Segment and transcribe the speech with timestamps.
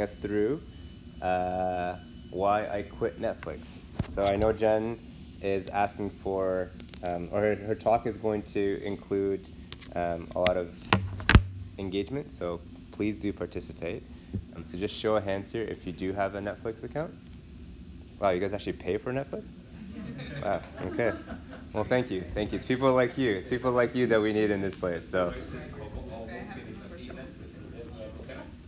[0.00, 0.62] us through
[1.20, 1.96] uh,
[2.30, 3.76] why I quit Netflix.
[4.10, 4.98] So I know Jen
[5.40, 6.72] is asking for,
[7.02, 9.48] um, or her, her, talk is going to include
[9.94, 10.74] um, a lot of
[11.78, 12.30] engagement.
[12.30, 12.60] So
[12.90, 14.02] please do participate.
[14.56, 17.12] Um, so just show of hands here if you do have a Netflix account.
[18.18, 19.44] Wow, you guys actually pay for Netflix?
[20.42, 20.60] Wow.
[20.86, 21.12] Okay.
[21.72, 22.24] Well, thank you.
[22.34, 22.56] Thank you.
[22.56, 23.30] It's people like you.
[23.30, 25.08] It's people like you that we need in this place.
[25.08, 25.32] So.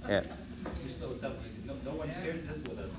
[0.09, 0.23] Yeah.
[1.85, 2.93] No one shared this with us.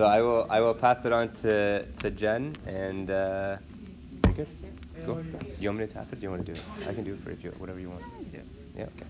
[0.00, 3.58] So I will I will pass it on to, to Jen and uh,
[4.24, 4.48] you good?
[5.04, 5.22] Cool.
[5.58, 6.20] You want me to tap it?
[6.20, 6.88] do you want to do it?
[6.88, 8.02] I can do it for you, whatever you want.
[8.32, 8.40] Do.
[8.74, 8.86] Yeah.
[8.96, 9.04] Okay.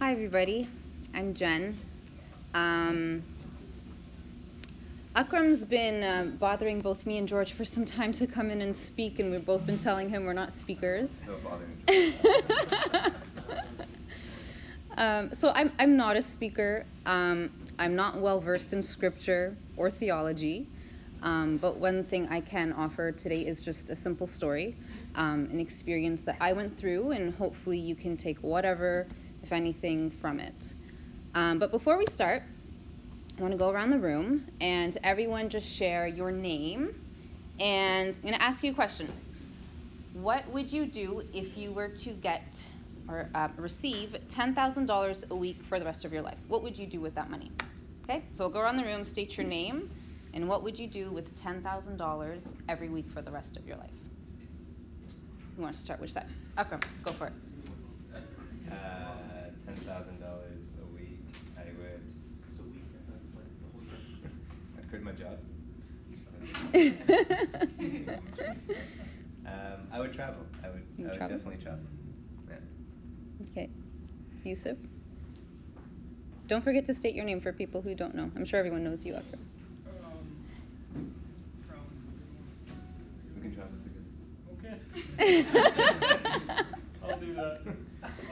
[0.00, 0.68] Hi everybody.
[1.14, 1.78] I'm Jen.
[2.52, 3.22] Um,
[5.14, 8.74] Akram's been uh, bothering both me and George for some time to come in and
[8.74, 11.22] speak, and we've both been telling him we're not speakers.
[14.96, 16.86] um, so I'm, I'm not a speaker.
[17.04, 20.66] Um, I'm not well versed in scripture or theology.
[21.22, 24.74] Um, but one thing I can offer today is just a simple story,
[25.14, 29.06] um, an experience that I went through, and hopefully you can take whatever,
[29.42, 30.72] if anything, from it.
[31.34, 32.42] Um, but before we start,
[33.38, 36.90] I want to go around the room and everyone just share your name.
[37.58, 39.10] And I'm going to ask you a question.
[40.12, 42.64] What would you do if you were to get
[43.08, 46.38] or uh, receive $10,000 a week for the rest of your life?
[46.48, 47.50] What would you do with that money?
[48.04, 49.84] Okay, so we'll go around the room, state your name,
[50.34, 53.90] and what would you do with $10,000 every week for the rest of your life?
[55.56, 56.26] You want to start which side?
[56.58, 57.32] Akram, go for it.
[58.70, 58.74] Uh,
[59.68, 60.21] $10,000
[65.02, 65.38] quit my job.
[69.46, 70.44] um, I would travel.
[70.62, 71.36] I would, I would travel?
[71.36, 71.84] definitely travel.
[72.48, 72.56] Yeah.
[73.50, 73.70] Okay.
[74.44, 74.76] Yusuf?
[76.48, 78.30] Don't forget to state your name for people who don't know.
[78.36, 79.40] I'm sure everyone knows you, Akram.
[80.96, 81.14] Um,
[83.36, 84.84] we can travel together.
[85.18, 85.46] Okay.
[87.02, 87.60] I'll do that.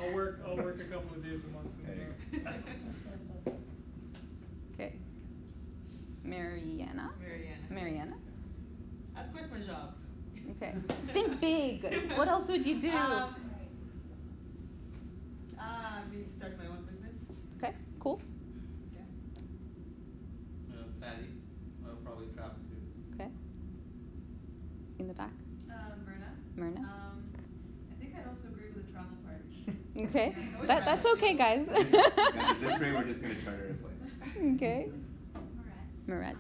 [0.01, 0.41] I'll work.
[0.47, 1.80] I'll work a couple of days a month.
[6.41, 7.11] Mariana.
[7.21, 7.67] Mariana.
[7.69, 8.17] Mariana.
[9.17, 9.95] I'd quit my job.
[10.57, 10.75] Okay.
[11.13, 11.85] Think big.
[12.17, 12.91] What else would you do?
[12.91, 13.35] Um,
[15.59, 17.13] uh, maybe start my own business.
[17.59, 18.23] Okay, cool.
[18.95, 19.01] Yeah.
[20.73, 21.29] Uh, Fatty.
[21.87, 23.15] I'll probably travel too.
[23.15, 23.31] Okay.
[24.99, 25.33] In the back.
[25.71, 25.75] Uh,
[26.07, 26.33] Myrna.
[26.57, 26.81] Myrna.
[26.81, 27.31] Um,
[27.93, 29.45] I think I'd also agree with the travel part.
[30.09, 30.35] Okay.
[30.67, 31.67] that, that's okay, guys.
[31.69, 34.57] this, this way, we're just going to charter a plane.
[34.57, 34.89] Okay.
[36.11, 36.37] Moretz.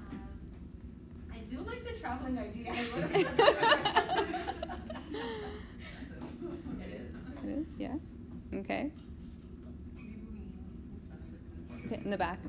[1.32, 2.72] I do like the traveling idea.
[7.44, 7.94] it is, yeah.
[8.52, 8.90] Okay.
[11.86, 12.40] Okay, in the back.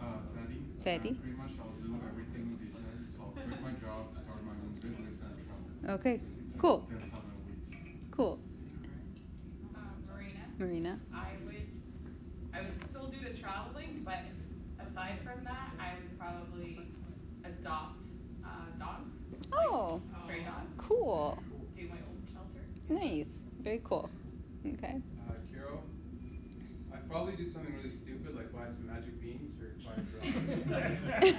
[0.00, 0.04] Uh,
[0.84, 0.86] Fedi.
[0.86, 3.12] Uh, pretty much I'll do everything decent.
[3.14, 5.94] So I'll quit my job, start my own business, and travel.
[5.96, 6.20] Okay,
[6.58, 6.88] cool.
[8.10, 8.38] Cool.
[9.74, 10.40] Uh, Marina.
[10.58, 10.98] Marina.
[11.12, 11.56] I would,
[12.54, 13.89] I would still do the traveling, but
[14.90, 16.80] aside from that, I would probably
[17.44, 18.04] adopt
[18.44, 19.14] uh, dogs.
[19.52, 20.00] Oh.
[20.12, 20.72] Like stray dogs.
[20.78, 21.38] Cool.
[21.76, 22.64] Do my own shelter.
[22.88, 23.42] Nice.
[23.62, 24.08] Very cool.
[24.66, 24.96] Okay.
[25.28, 25.78] Uh, Kiro,
[26.92, 31.34] I'd probably do something really stupid like buy some magic beans or buy a drug.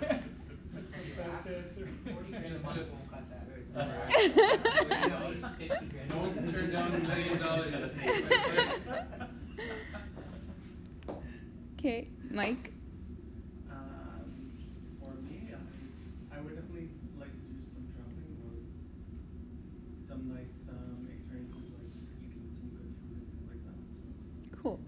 [1.16, 1.88] Best answer.
[2.12, 3.44] Forty grand a month won't cut that.
[6.08, 7.74] Don't turn down a million dollars.
[11.78, 12.72] Okay, Mike.
[13.70, 14.52] Um,
[14.98, 18.52] for me, I, I would definitely like to do some traveling or
[20.08, 21.88] some nice um, experiences, like
[22.22, 23.78] eating some good food and things like that.
[24.50, 24.56] So.
[24.62, 24.80] Cool.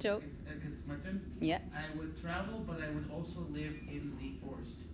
[0.00, 0.22] Joe.
[0.44, 1.20] Because it's my turn.
[1.40, 1.58] Yeah.
[1.74, 4.84] I would travel, but I would also live in the forest.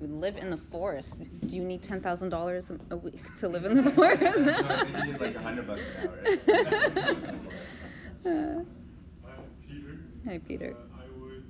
[0.00, 1.24] We live in the forest.
[1.46, 4.38] Do you need ten thousand dollars a week to live in the forest?
[4.38, 6.18] no, you need like a hundred bucks an hour.
[8.26, 8.62] uh,
[9.66, 10.02] Peter.
[10.26, 10.76] Hi, Peter.
[10.76, 11.44] Uh, I would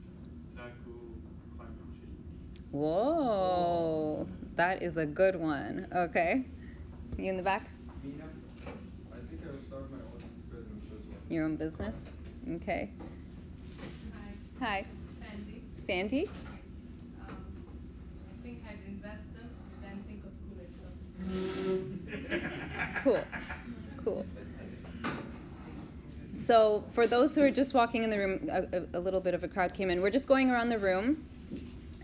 [0.57, 1.21] tackle
[1.57, 2.60] climate change.
[2.73, 5.89] Whoa, that is a good one.
[5.93, 6.45] Okay.
[7.19, 7.69] You in the back?
[8.05, 11.19] Me, I think I would start my own business as well.
[11.29, 11.97] Your own business?
[12.57, 12.91] Okay.
[14.61, 14.61] Hi.
[14.61, 14.87] Hi.
[15.21, 15.63] Sandy.
[15.75, 16.31] Sandy?
[17.29, 17.37] Um,
[18.31, 19.51] I think I'd invest them,
[19.83, 20.69] then think of cooler
[22.95, 23.03] stuff.
[23.03, 23.25] Cool.
[24.05, 24.27] Cool.
[26.33, 29.45] So, for those who are just walking in the room, a, a, little bit of
[29.45, 30.01] a crowd came in.
[30.01, 31.25] We're just going around the room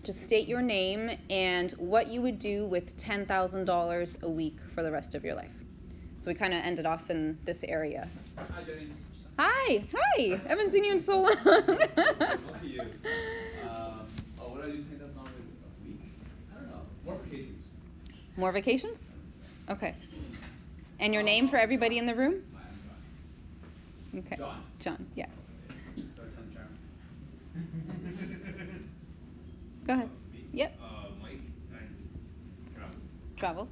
[0.07, 4.93] Just state your name and what you would do with $10,000 a week for the
[4.93, 5.51] rest of your life.
[6.21, 8.09] So we kind of ended off in this area.
[8.39, 8.87] Hi, Jenny.
[9.37, 10.41] Hi, hi.
[10.45, 11.35] I haven't seen you in so long.
[11.45, 12.83] Not you.
[13.69, 14.05] Um,
[14.41, 15.99] oh, what do I do ten thousand dollars a week?
[16.53, 16.83] I don't know.
[17.05, 17.59] More vacations.
[18.37, 18.99] More vacations?
[19.69, 19.95] Okay.
[21.01, 22.43] And your name for everybody in the room?
[22.55, 22.61] Hi,
[24.15, 24.25] I'm John.
[24.25, 24.37] Okay.
[24.37, 24.63] John.
[24.79, 25.27] John, yeah.
[29.87, 29.99] Third time charm.
[29.99, 30.11] Go ahead.
[30.33, 30.45] Me?
[30.53, 30.79] Yep.
[30.83, 30.87] Uh,
[31.23, 31.41] Mike
[31.73, 32.97] and travel.
[33.37, 33.69] Travel.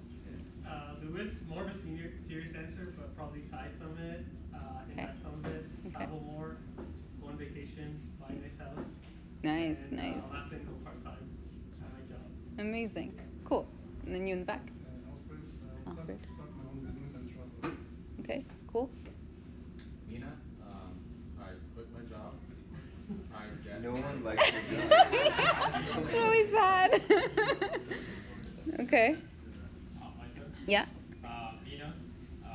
[0.67, 0.71] Uh,
[1.03, 4.25] Lewis, more of a senior, serious answer, but probably tie Thai Summit,
[4.55, 4.59] uh,
[4.91, 5.97] invest some of it, Okay.
[5.97, 6.57] travel more,
[7.21, 8.85] go on vacation, buy a nice house.
[9.43, 10.15] Nice, and, nice.
[10.17, 11.29] Uh, last thing, go part time
[11.83, 12.25] at my job.
[12.59, 13.13] Amazing.
[13.45, 13.67] Cool.
[14.07, 14.63] And then you in the back.
[15.07, 16.19] Alfred, uh, start, Alfred.
[16.35, 17.79] start my own business and travel.
[18.21, 18.89] Okay, cool.
[20.09, 20.33] Mina,
[20.63, 20.97] um,
[21.41, 22.33] I quit my job.
[23.37, 23.83] I get.
[23.83, 25.07] No my- one likes your job.
[25.13, 27.03] it's really sad.
[28.95, 29.17] Okay.
[30.01, 30.07] Uh.
[30.67, 30.87] Yeah.
[31.25, 31.93] Uh, Mina,
[32.45, 32.49] uh,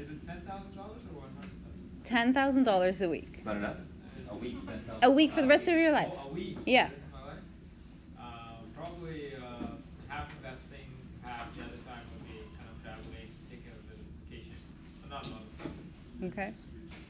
[0.00, 2.04] is it ten thousand dollars or one hundred thousand?
[2.04, 3.44] Ten thousand dollars a week.
[3.44, 3.76] Not enough?
[4.30, 5.02] A week, ten thousand.
[5.04, 6.12] A week for the rest of your life.
[6.12, 6.58] Oh, a week.
[6.58, 6.82] for the Yeah.
[6.84, 7.42] rest of my life?
[8.18, 8.22] Uh,
[8.76, 9.74] probably, uh,
[10.06, 10.86] half investing,
[11.24, 14.56] half the other time would be kind of traveling, taking a bit of vacation,
[15.02, 15.42] but not a lot
[16.22, 16.32] of.
[16.32, 16.52] Okay.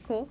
[0.07, 0.27] Cool.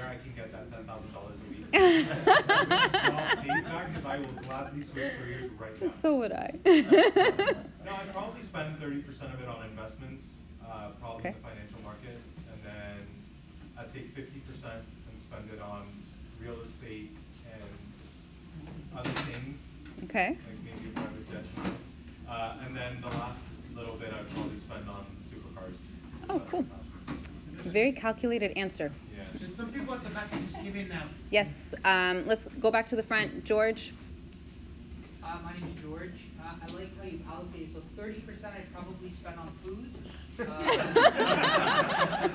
[0.00, 1.70] Can you tell me where I can get that ten thousand dollars a week?
[1.72, 3.94] Does this job pays that?
[3.94, 5.90] Cause I will gladly switch careers right now.
[5.90, 6.50] So would I.
[7.84, 10.24] No, I'd probably spend thirty percent of it on investments,
[10.64, 11.38] uh, probably in Okay.
[11.40, 12.18] the financial market,
[12.52, 12.96] and then
[13.78, 15.86] I'd take fifty percent and spend it on
[16.42, 17.10] real estate
[17.52, 19.58] and other things.
[20.04, 20.30] Okay.
[20.30, 21.44] Like maybe a private jet.
[21.56, 21.74] and.
[22.28, 23.40] Uh, and then the last
[23.74, 25.76] little bit I'd probably spend on supercars.
[26.28, 26.64] Oh, cool.
[27.64, 28.92] Very calculated answer.
[29.32, 29.38] Yeah.
[29.40, 31.04] There's some people at the back that just give in now.
[31.30, 31.74] Yes.
[31.84, 33.44] Um, let's go back to the front.
[33.44, 33.92] George.
[35.22, 36.10] Uh, my name is George.
[36.40, 39.92] Uh, I like how you allocated, so thirty percent I'd probably spend on food.
[40.40, 40.44] Uh,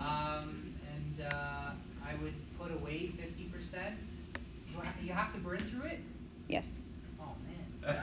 [0.00, 1.70] um, and uh,
[2.06, 3.96] I would put away fifty percent.
[5.02, 5.98] You have to burn through it?
[6.48, 6.78] Yes.
[7.20, 7.32] Oh
[7.84, 7.96] man.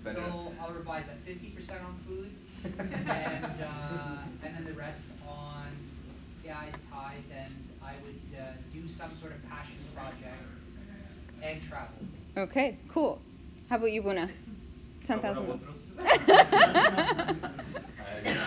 [0.00, 0.22] Spend it.
[0.22, 2.30] So I'll revise that fifty percent on food
[2.64, 5.66] and uh, and then the rest on
[6.44, 8.42] yeah I'd tithe and I would uh,
[8.72, 10.42] do some sort of passion project
[11.42, 11.96] and travel.
[12.36, 12.78] Okay.
[12.88, 13.20] Cool.
[13.68, 14.30] How about you, Buna?
[15.04, 15.60] Ten thousand.
[15.98, 16.04] I,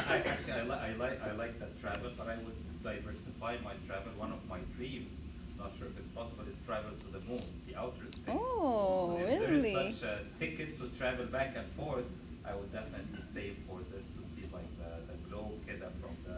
[0.09, 3.73] I actually I, li- I like I like that travel, but I would diversify my
[3.87, 4.11] travel.
[4.17, 5.13] One of my dreams,
[5.57, 8.35] not sure if it's possible, is travel to the moon, the outer space.
[8.35, 9.73] Oh, so if really?
[9.73, 12.05] there is such a ticket to travel back and forth,
[12.45, 16.37] I would definitely save for this to see like the, the globe kidda from the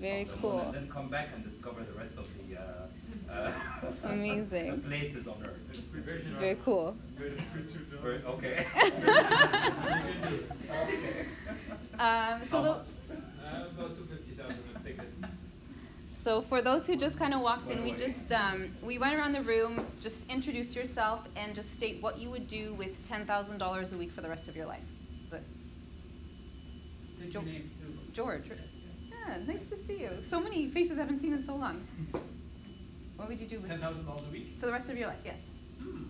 [0.00, 0.56] Very from the cool.
[0.56, 3.52] moon, and then come back and discover the rest of the uh, uh,
[4.04, 4.80] Amazing.
[4.82, 5.60] places on Earth.
[6.40, 6.96] Very cool.
[8.02, 8.66] Ver- okay.
[11.98, 12.82] Um, so the, Uh,
[13.76, 15.12] about two fifty thousand a ticket.
[16.24, 19.32] So for those who just kind of walked in, we just um, we went around
[19.32, 23.58] the room, just introduce yourself and just state what you would do with ten thousand
[23.58, 24.80] dollars a week for the rest of your life.
[25.32, 25.38] So,
[27.18, 27.98] State Jo- name too.
[28.12, 28.50] George.
[28.50, 30.10] Yeah, nice to see you.
[30.28, 31.86] So many faces I haven't seen in so long.
[33.16, 34.56] What would you do with Ten thousand dollars a week?
[34.60, 35.18] for the rest of your life?
[35.24, 35.36] Yes.
[35.80, 36.02] Hmm.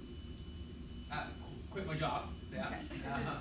[1.13, 2.31] Uh, qu- quit my job.
[2.53, 2.67] Yeah.
[2.69, 2.79] Okay.
[3.09, 3.37] Uh,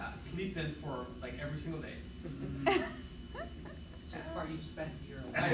[0.00, 1.94] uh, sleep in for like every single day.
[4.02, 5.22] So far you've spent zero.
[5.36, 5.46] I-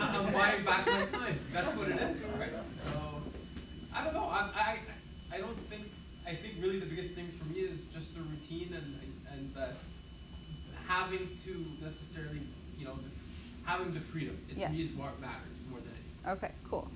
[0.00, 1.38] I'm buying back my time.
[1.52, 2.50] That's what it is, right?
[2.92, 3.22] So,
[3.94, 4.24] I don't know.
[4.28, 4.78] I, I,
[5.34, 5.84] I don't think.
[6.26, 8.98] I think really the biggest thing for me is just the routine and
[9.32, 9.66] and uh,
[10.86, 12.40] having to necessarily,
[12.78, 13.10] you know, the,
[13.68, 14.38] having the freedom.
[14.48, 14.70] It Yes.
[14.70, 16.32] to me is what matters more than anything.
[16.36, 16.52] Okay.
[16.68, 16.88] Cool.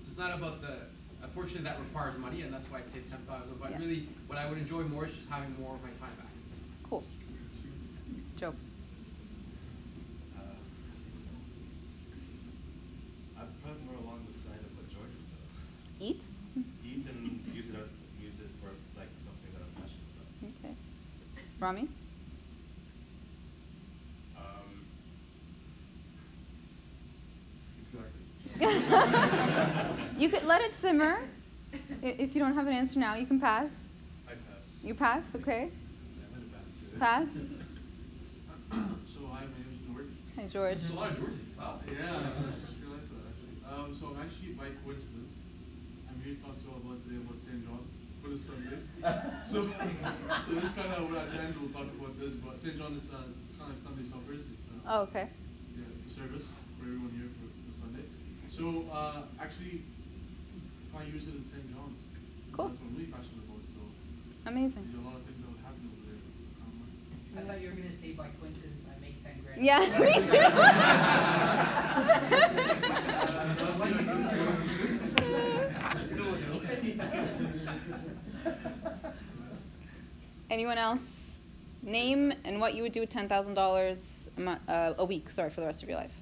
[0.00, 0.78] So it's not about the.
[1.22, 3.58] Unfortunately, that requires money, and that's why I say ten thousand.
[3.60, 3.80] But Yes.
[3.80, 6.32] really, what I would enjoy more is just having more of my time back.
[6.88, 7.04] Cool.
[8.36, 8.54] Joe.
[13.38, 16.04] I'm probably more along the side of what George was though.
[16.04, 16.20] Eat.
[16.84, 17.88] Eat and use it, out-
[18.20, 20.28] use it for like something that I'm passionate about.
[20.60, 20.74] Okay.
[21.60, 21.88] Rami.
[24.36, 24.86] Um,
[27.84, 28.20] exactly.
[30.18, 31.18] you could let it simmer.
[32.02, 33.68] If you don't have an answer now, you can pass.
[34.26, 34.64] I pass.
[34.82, 35.68] You pass, okay?
[35.68, 36.70] Yeah, I'm gonna pass.
[36.98, 37.28] Pass.
[39.12, 40.08] so hi, my name is George.
[40.36, 40.78] Hi, George.
[40.80, 41.44] There's a lot of Georges.
[41.58, 41.80] Wow.
[41.86, 43.60] Yeah, I just realized that actually.
[43.68, 45.34] Um, so I'm actually by coincidence,
[46.08, 47.60] I'm here to talk to you all about today about St.
[47.68, 47.84] John
[48.22, 48.78] for the Sunday.
[49.48, 52.76] so, so this kind of what at the end we'll talk about this, but St.
[52.78, 54.44] John is uh, it's kind of like Sunday suppers.
[54.46, 55.26] It's uh, Oh, okay.
[55.76, 56.46] yeah, it's a service.
[56.78, 58.04] for everyone here for, for Sunday.
[58.48, 59.82] So uh, actually,
[60.88, 61.66] if I use it in St.
[61.72, 61.94] John.
[62.52, 62.66] Cool.
[62.68, 63.62] That's what I'm really passionate about.
[63.70, 63.80] So
[64.50, 64.84] Amazing.
[64.90, 66.18] there's a lot of things that would happen over there.
[66.64, 66.82] Um,
[67.38, 69.62] I thought you were gonna say by coincidence I make ten grand.
[69.62, 70.18] Yeah, me
[80.50, 81.42] Anyone else?
[81.82, 85.30] Name and what you would do with ten thousand dollars a uh, a week.
[85.30, 86.12] Sorry for the rest of your life.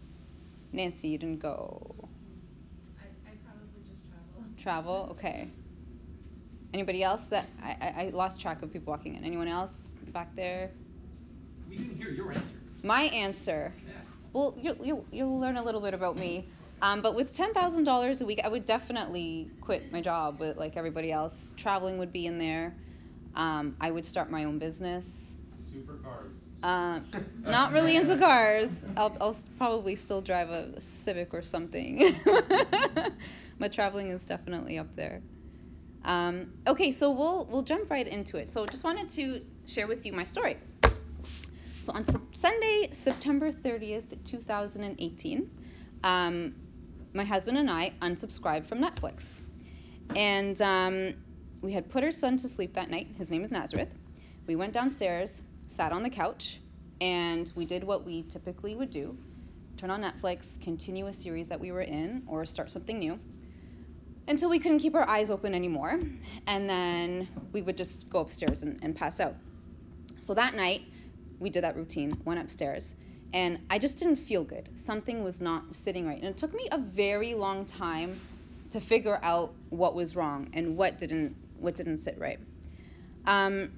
[0.72, 2.08] Nancy, you didn't go.
[2.98, 4.62] I, I'd probably just travel.
[4.62, 5.48] Travel, okay.
[6.75, 9.25] Anybody else that I, I, I lost track of people walking in.
[9.25, 10.70] Anyone else back there?
[11.68, 12.50] We didn't hear your answer.
[12.82, 13.72] My answer.
[13.87, 13.92] Yeah.
[14.32, 16.46] Well, you'll, you'll, you'll learn a little bit about me.
[16.80, 21.11] Um, but with $10,000 a week, I would definitely quit my job with like everybody
[21.11, 21.52] else.
[21.56, 22.76] Traveling would be in there.
[23.35, 25.37] Um, I would start my own business.
[25.73, 26.30] Supercars.
[26.62, 27.00] Uh,
[27.44, 28.85] not really into cars.
[28.97, 32.14] I'll, I'll probably still drive a Civic or something.
[33.58, 35.23] but traveling is definitely up there.
[36.04, 38.49] Um, okay, so we'll we'll jump right into it.
[38.49, 40.56] So just wanted to share with you my story.
[41.80, 45.47] So on Sunday, September 30th, 2018,
[46.04, 46.54] um,
[47.15, 49.41] my husband and I unsubscribed from Netflix,
[50.15, 51.15] and um,
[51.62, 53.09] we had put our son to sleep that night.
[53.17, 53.95] His name is Nazareth.
[54.47, 56.61] We went downstairs, sat on the couch,
[57.00, 59.17] and we did what we typically would do:
[59.77, 63.19] turn on Netflix, continue a series that we were in, or start something new
[64.29, 65.99] until we couldn't keep our eyes open anymore.
[66.47, 69.37] And then we would just go upstairs and, and pass out.
[70.21, 70.83] So that night,
[71.41, 72.95] we did that routine, went upstairs,
[73.32, 74.68] and I just didn't feel good.
[74.75, 76.18] Something was not sitting right.
[76.18, 78.20] And it took me a very long time
[78.70, 82.38] to figure out what was wrong and what didn't what didn't sit right.
[83.26, 83.70] Um,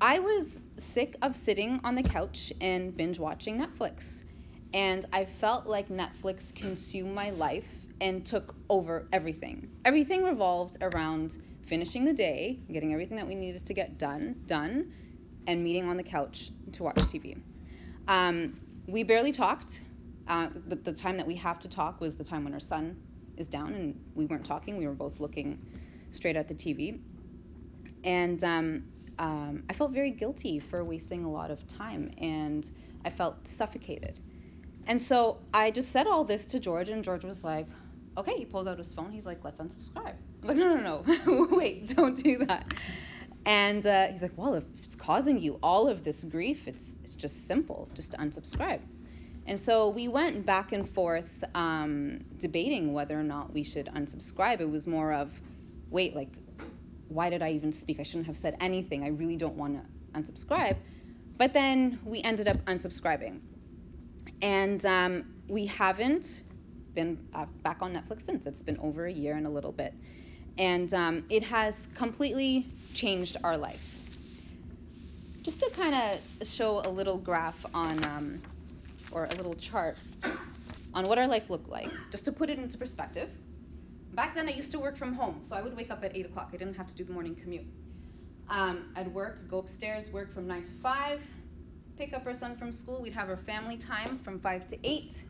[0.00, 4.24] I was sick of sitting on the couch and binge watching Netflix.
[4.72, 9.68] And I felt like Netflix consumed my life and took over everything.
[9.84, 14.86] Everything revolved around finishing the day, getting everything that we needed to get done, done,
[15.46, 17.40] and meeting on the couch to watch TV.
[18.08, 18.54] Um,
[18.86, 19.82] we barely talked.
[20.26, 22.96] Uh, the, the time that we have to talk was the time when our son
[23.36, 24.76] is down, and we weren't talking.
[24.76, 25.58] We were both looking
[26.12, 27.00] straight at the TV.
[28.04, 28.84] And um,
[29.18, 32.68] um, I felt very guilty for wasting a lot of time, and
[33.04, 34.20] I felt suffocated.
[34.86, 37.68] And so I just said all this to George, and George was like,
[38.16, 38.34] okay.
[38.36, 39.10] He pulls out his phone.
[39.10, 40.16] He's like, let's unsubscribe.
[40.42, 42.72] I'm like, no, no, no, wait, don't do that.
[43.46, 47.14] And uh, he's like, well, if it's causing you all of this grief, it's it's
[47.14, 48.80] just simple, just to unsubscribe.
[49.46, 54.60] And so we went back and forth um, debating whether or not we should unsubscribe.
[54.60, 55.38] It was more of,
[55.90, 56.32] wait, like,
[57.08, 58.00] why did I even speak?
[58.00, 59.04] I shouldn't have said anything.
[59.04, 60.78] I really don't want to unsubscribe.
[61.36, 63.40] But then we ended up unsubscribing.
[64.40, 66.42] And um, we haven't
[66.94, 68.46] been uh, back on Netflix since.
[68.46, 69.92] It's been over a year and a little bit.
[70.56, 73.98] And um, it has completely changed our life.
[75.42, 78.42] Just to kind of show a little graph on, um,
[79.12, 79.98] or a little chart
[80.94, 83.28] on what our life looked like, just to put it into perspective.
[84.14, 86.26] Back then, I used to work from home, so I would wake up at 8
[86.26, 86.50] o'clock.
[86.52, 87.66] I didn't have to do the morning commute.
[88.48, 91.20] Um, I'd work, go upstairs, work from 9 to 5,
[91.98, 93.02] pick up our son from school.
[93.02, 95.22] We'd have our family time from 5 to 8,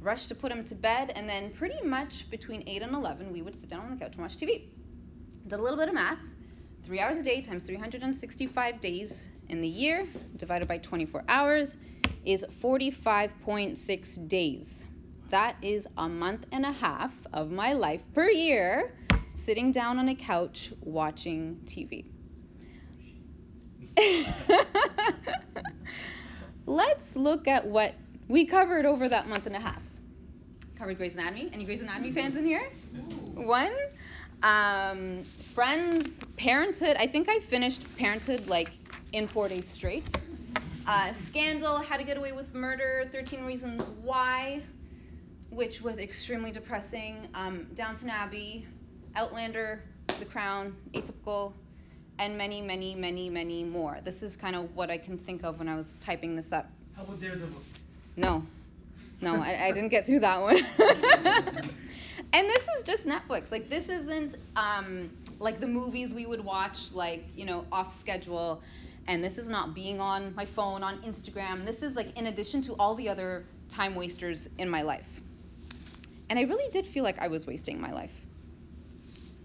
[0.00, 3.42] rush to put him to bed, and then pretty much between 8 and 11, we
[3.42, 4.64] would sit down on the couch and watch TV.
[5.46, 6.18] Did a little bit of math.
[6.86, 11.76] Three hours a day times 365 days in the year divided by 24 hours
[12.24, 14.84] is 45.6 days.
[15.30, 18.94] That is a month and a half of my life per year
[19.34, 22.04] sitting down on a couch watching TV.
[26.66, 27.96] Let's look at what
[28.28, 29.82] we covered over that month and a half.
[30.78, 31.50] Covered Grey's Anatomy.
[31.52, 32.70] Any Grey's Anatomy fans in here?
[33.34, 33.72] One.
[34.42, 35.22] Um,
[35.54, 36.96] Friends, Parenthood.
[36.98, 38.70] I think I finished Parenthood like
[39.12, 40.04] in four days straight.
[40.86, 44.62] Uh, Scandal, How to Get Away with Murder, 13 Reasons Why,
[45.50, 47.28] which was extremely depressing.
[47.34, 48.66] Um, Downton Abbey,
[49.16, 49.82] Outlander,
[50.20, 51.52] The Crown, Atypical,
[52.18, 53.98] and many, many, many, many more.
[54.04, 56.70] This is kind of what I can think of when I was typing this up.
[56.94, 57.60] How about Daredevil?
[58.16, 58.46] No,
[59.20, 60.58] no, I, I didn't get through that one.
[62.32, 63.50] and this is just Netflix.
[63.50, 68.62] Like this isn't um, like the movies we would watch, like you know, off schedule.
[69.08, 71.64] And this is not being on my phone, on Instagram.
[71.64, 75.20] This is like in addition to all the other time wasters in my life.
[76.28, 78.12] And I really did feel like I was wasting my life.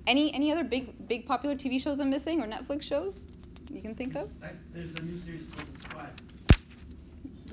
[0.07, 3.21] Any any other big big popular TV shows I'm missing or Netflix shows
[3.69, 4.29] you can think of?
[4.73, 6.09] There's a new series called The Spy.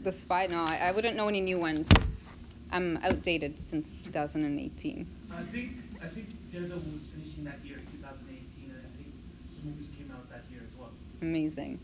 [0.02, 0.46] The Spy.
[0.46, 1.88] No, I, I wouldn't know any new ones.
[2.70, 5.06] I'm outdated since 2018.
[5.32, 9.08] I think I think Daredevil was finishing that year, 2018, and I think
[9.54, 10.90] some movies came out that year as well.
[11.22, 11.78] Amazing.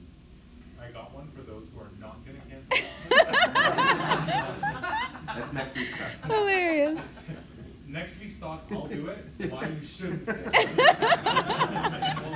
[0.80, 2.76] I got one for those who are not gonna cancel.
[5.34, 6.10] That's next week's stuff.
[6.26, 6.98] Hilarious.
[7.86, 9.18] Next week's talk, I'll do it.
[9.52, 10.26] Why you shouldn't.
[10.26, 10.36] we'll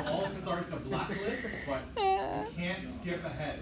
[0.06, 3.58] all start the blacklist, but you can't skip ahead.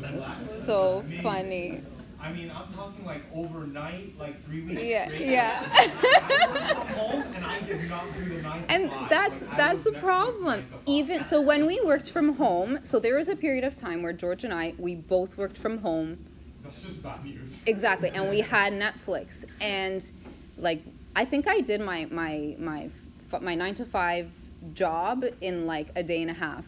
[0.00, 1.22] The blacklist So is amazing.
[1.22, 1.82] funny.
[2.26, 5.28] I mean, I'm talking like overnight, like three weeks Yeah, straight.
[5.28, 5.64] yeah.
[5.72, 9.56] I worked from home and I did not do the nine to And that's Like,
[9.56, 10.46] that's the problem.
[10.46, 10.80] nine to five.
[10.86, 14.12] Even so, when we worked from home, so there was a period of time where
[14.12, 16.18] George and I we both worked from home.
[16.64, 17.62] That's just bad news.
[17.66, 20.02] Exactly, and we had Netflix, and
[20.58, 20.82] like
[21.14, 22.90] I think I did my my my
[23.40, 24.30] my nine to five
[24.74, 26.64] job in like a day and a half,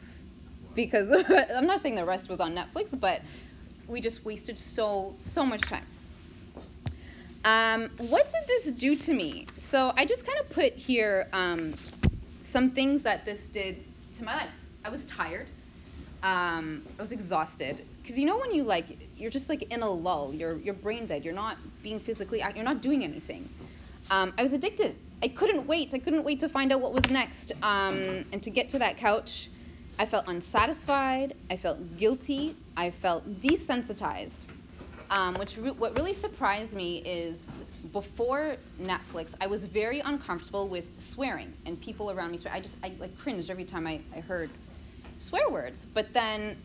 [0.74, 1.10] because
[1.54, 3.22] I'm not saying the rest was on Netflix, but
[3.88, 5.86] we just wasted so so much time.
[7.44, 9.46] Um, what did this do to me?
[9.56, 11.74] So I just kind of put here um,
[12.40, 13.78] some things that this did
[14.14, 14.50] to my life.
[14.84, 15.46] I was tired.
[16.22, 19.90] Um, I was exhausted because you know when you like you're just like in a
[19.90, 20.34] lull.
[20.34, 21.24] You're you're brain dead.
[21.24, 23.48] You're not being physically act- You're not doing anything.
[24.10, 24.96] Um, I was addicted.
[25.22, 25.94] I couldn't wait.
[25.94, 28.98] I couldn't wait to find out what was next um, and to get to that
[28.98, 29.50] couch.
[29.98, 31.34] I felt unsatisfied.
[31.50, 32.56] I felt guilty.
[32.76, 34.46] I felt desensitized.
[35.10, 37.62] Um, which re- what really surprised me is
[37.92, 42.52] before Netflix, I was very uncomfortable with swearing and people around me swear.
[42.54, 44.58] I just I like cringed every time I, I heard
[45.18, 45.86] swear words.
[45.94, 46.56] But then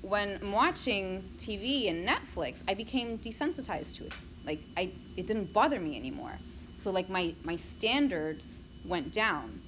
[0.00, 4.14] when I'm watching TV and Netflix, I became desensitized to it.
[4.44, 6.40] Like I it didn't bother me anymore.
[6.76, 9.60] So like my my standards went down.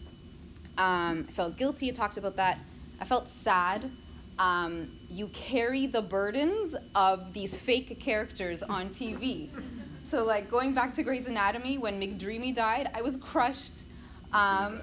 [0.78, 1.88] Um, I felt guilty.
[1.88, 2.58] I talked about that.
[3.00, 3.90] I felt sad.
[4.38, 9.50] Um, you carry the burdens of these fake characters on TV.
[10.02, 13.84] So like going back to Grey's Anatomy when McDreamy died, I was crushed.
[14.32, 14.82] Um,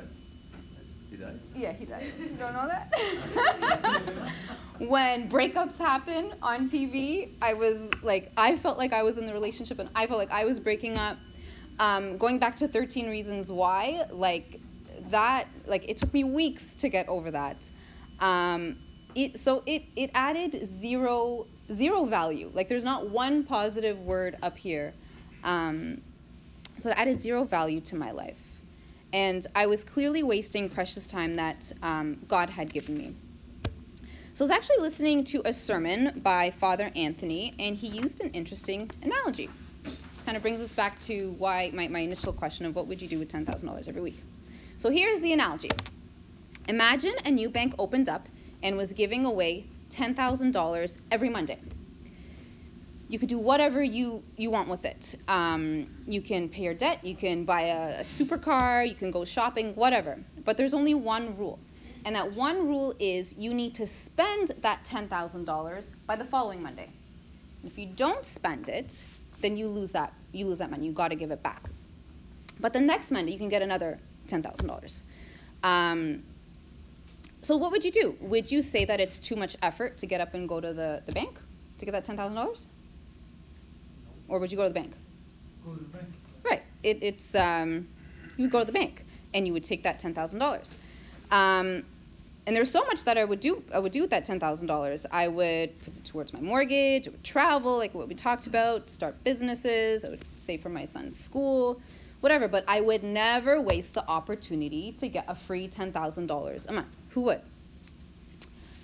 [1.09, 1.39] He died.
[1.55, 2.13] yeah, he died.
[2.19, 4.31] You don't know that?
[4.79, 9.33] when breakups happen on TV, I was like, I felt like I was in the
[9.33, 11.17] relationship and I felt like I was breaking up.
[11.79, 14.61] Um, going back to 13 Reasons Why, like
[15.09, 17.70] that, like it took me weeks to get over that.
[18.21, 18.77] Um,
[19.15, 22.51] it, so it, it added zero zero value.
[22.53, 24.93] Like there's not one positive word up here.
[25.43, 26.01] Um,
[26.77, 28.39] so it added zero value to my life.
[29.13, 33.15] And I was clearly wasting precious time that um, God had given me.
[34.33, 38.29] So I was actually listening to a sermon by Father Anthony, and he used an
[38.29, 39.49] interesting analogy.
[39.83, 43.01] This kind of brings us back to why my, my initial question of what would
[43.01, 44.23] you do with $10,000 every week.
[44.77, 45.69] So here's the analogy.
[46.67, 48.27] Imagine a new bank opened up
[48.63, 51.59] and was giving away $10,000 every Monday.
[53.09, 55.15] You could do whatever you, you want with it.
[55.27, 59.25] Um, you can pay your debt, you can buy a, a supercar, you can go
[59.25, 60.17] shopping, whatever.
[60.45, 61.59] But there's only one rule.
[62.05, 66.89] And that one rule is you need to spend that $10,000 by the following Monday.
[67.61, 69.03] And if you don't spend it,
[69.41, 70.85] then you lose that you lose that money.
[70.85, 71.63] You got to give it back.
[72.59, 75.01] But the next Monday you can get another $10,000.
[75.63, 76.23] Um,
[77.41, 78.15] so what would you do?
[78.21, 81.01] Would you say that it's too much effort to get up and go to the,
[81.05, 81.39] the bank
[81.79, 82.65] to get that $10,000?
[84.27, 84.93] Or would you go to the bank?
[85.65, 86.05] Go to the bank.
[86.43, 86.63] Right.
[86.83, 87.87] It, it's um,
[88.37, 90.75] you would go to the bank and you would take that ten thousand dollars.
[91.31, 91.83] Um,
[92.47, 93.63] and there's so much that I would do.
[93.73, 95.05] I would do with that ten thousand dollars.
[95.11, 97.07] I would put it towards my mortgage.
[97.07, 98.89] I would travel, like what we talked about.
[98.89, 100.05] Start businesses.
[100.05, 101.81] I would save for my son's school,
[102.21, 102.47] whatever.
[102.47, 106.71] But I would never waste the opportunity to get a free ten thousand dollars a
[106.73, 106.95] month.
[107.11, 107.41] Who would?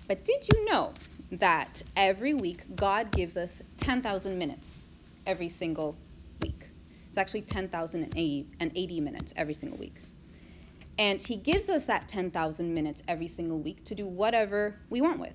[0.07, 0.93] But did you know
[1.33, 4.85] that every week God gives us ten thousand minutes
[5.25, 5.97] every single
[6.41, 6.69] week?
[7.09, 9.99] It's actually 10,080 minutes every single week.
[10.99, 15.19] And he gives us that 10,000 minutes every single week to do whatever we want
[15.19, 15.33] with.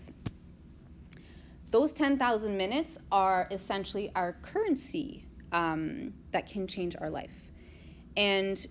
[1.73, 7.35] Those 10,000 minutes are essentially our currency um, that can change our life.
[8.17, 8.65] And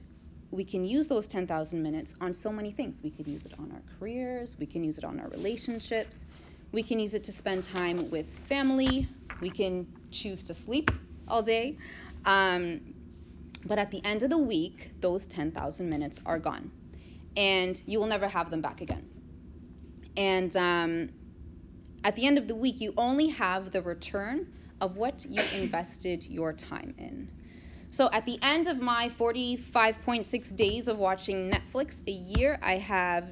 [0.52, 3.02] we can use those 10,000 minutes on so many things.
[3.02, 6.26] We could use it on our careers, we can use it on our relationships,
[6.74, 9.08] we can use it to spend time with family,
[9.42, 10.92] we can choose to sleep
[11.28, 11.78] all day.
[12.26, 12.82] Um,
[13.66, 16.72] but at the end of the week, those 10,000 minutes are gone.
[17.38, 19.08] And you will never have them back again.
[20.18, 21.10] And um,
[22.04, 24.48] at the end of the week, you only have the return
[24.82, 27.30] of what you invested your time in.
[28.02, 33.30] So at the end of my 45.6 days of watching Netflix a year, I have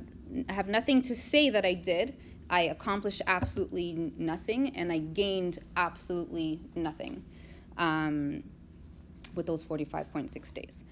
[0.48, 2.14] I have nothing to say that I did
[2.52, 7.24] I accomplished absolutely nothing and I gained absolutely nothing
[7.78, 8.44] um,
[9.34, 10.84] with those 45.6 days.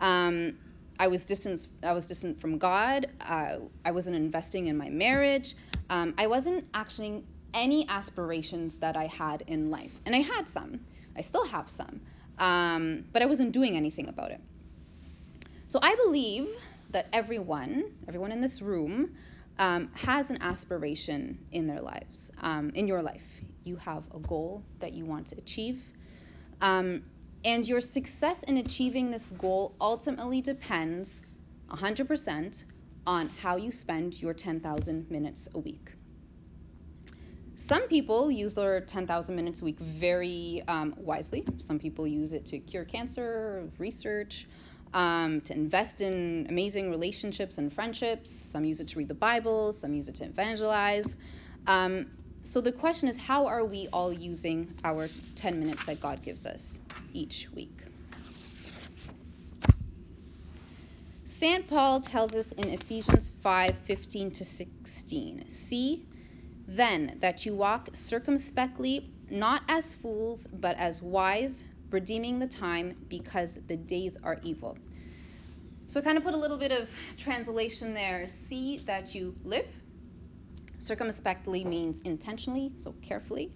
[0.00, 0.56] Um,
[0.98, 1.66] I was distant.
[1.82, 3.06] I was distant from God.
[3.20, 5.56] Uh, I wasn't investing in my marriage.
[5.90, 7.22] Um, I wasn't actually
[7.52, 10.80] any aspirations that I had in life, and I had some.
[11.14, 12.00] I still have some,
[12.38, 14.40] um, but I wasn't doing anything about it.
[15.68, 16.48] So I believe
[16.90, 19.10] that everyone, everyone in this room,
[19.58, 23.24] um, has an aspiration in their lives, um, in your life.
[23.64, 25.82] You have a goal that you want to achieve.
[26.60, 27.02] Um,
[27.44, 31.22] and your success in achieving this goal ultimately depends
[31.70, 32.64] 100%
[33.06, 35.92] on how you spend your 10,000 minutes a week.
[37.66, 41.44] Some people use their 10,000 minutes a week very um, wisely.
[41.58, 44.46] Some people use it to cure cancer, research,
[44.94, 48.30] um, to invest in amazing relationships and friendships.
[48.30, 49.72] Some use it to read the Bible.
[49.72, 51.16] Some use it to evangelize.
[51.66, 52.06] Um,
[52.44, 56.46] so the question is, how are we all using our 10 minutes that God gives
[56.46, 56.78] us
[57.12, 57.82] each week?
[61.24, 61.66] St.
[61.66, 66.06] Paul tells us in Ephesians 5 15 to 16 See
[66.66, 73.58] then that you walk circumspectly, not as fools, but as wise, redeeming the time because
[73.68, 74.76] the days are evil.
[75.86, 78.26] So I kind of put a little bit of translation there.
[78.26, 79.66] See that you live.
[80.78, 83.52] Circumspectly means intentionally, so carefully.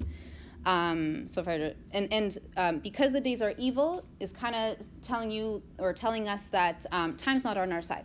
[0.65, 4.87] Um, so if I and and um, because the days are evil is kind of
[5.03, 8.05] telling you or telling us that um, time's not on our side.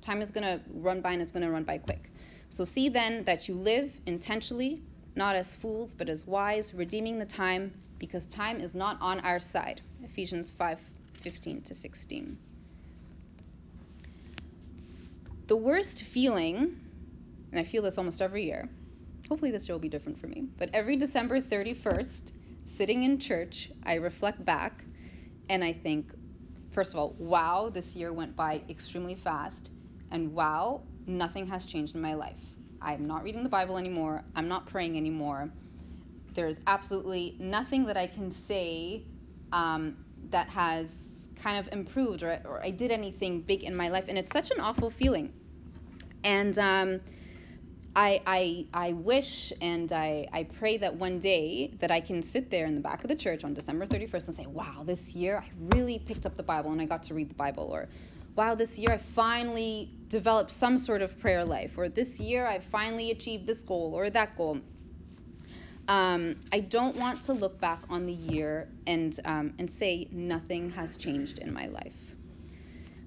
[0.00, 2.12] Time is gonna run by and it's gonna run by quick.
[2.48, 4.82] So see then that you live intentionally,
[5.14, 9.40] not as fools but as wise, redeeming the time because time is not on our
[9.40, 9.80] side.
[10.02, 12.38] Ephesians 5:15 to 16.
[15.48, 16.74] The worst feeling,
[17.52, 18.68] and I feel this almost every year,
[19.28, 22.32] hopefully this year will be different for me, but every December 31st,
[22.64, 24.84] sitting in church, I reflect back
[25.48, 26.12] and I think,
[26.70, 29.70] first of all, wow, this year went by extremely fast,
[30.10, 32.40] and wow, nothing has changed in my life.
[32.80, 35.50] I'm not reading the Bible anymore, I'm not praying anymore.
[36.34, 39.02] There's absolutely nothing that I can say
[39.52, 39.96] um,
[40.30, 44.18] that has kind of improved or, or I did anything big in my life, and
[44.18, 45.32] it's such an awful feeling.
[46.24, 47.00] And um,
[47.94, 52.50] I, I, I wish and I, I pray that one day that I can sit
[52.50, 55.38] there in the back of the church on December 31st and say, wow, this year
[55.38, 57.64] I really picked up the Bible and I got to read the Bible.
[57.64, 57.88] Or,
[58.36, 61.78] wow, this year I finally developed some sort of prayer life.
[61.78, 64.60] Or, this year I finally achieved this goal or that goal.
[65.88, 70.70] Um, I don't want to look back on the year and, um, and say nothing
[70.70, 71.94] has changed in my life.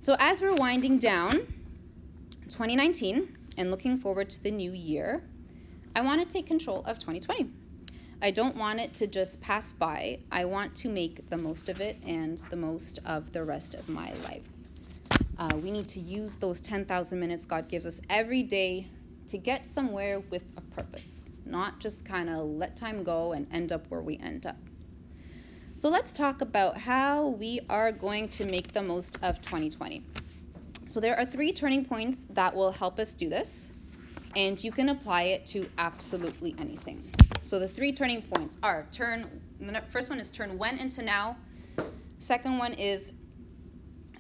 [0.02, 1.40] So, as we're winding down
[2.46, 5.22] 2019, and looking forward to the new year,
[5.94, 7.50] I want to take control of 2020.
[8.22, 10.20] I don't want it to just pass by.
[10.32, 13.88] I want to make the most of it and the most of the rest of
[13.90, 14.44] my life.
[15.40, 18.92] Uh, we need to use those 10,000 minutes God gives us every day
[19.30, 23.72] to get somewhere with a purpose, not just kind of let time go and end
[23.72, 24.58] up where we end up.
[25.76, 30.06] So let's talk about how we are going to make the most of 2020.
[30.88, 33.72] So there are three turning points that will help us do this,
[34.36, 37.06] and you can apply it to absolutely anything.
[37.42, 39.42] So the three turning points are turn.
[39.60, 41.38] The first one is turn when into now.
[42.20, 43.14] Second one is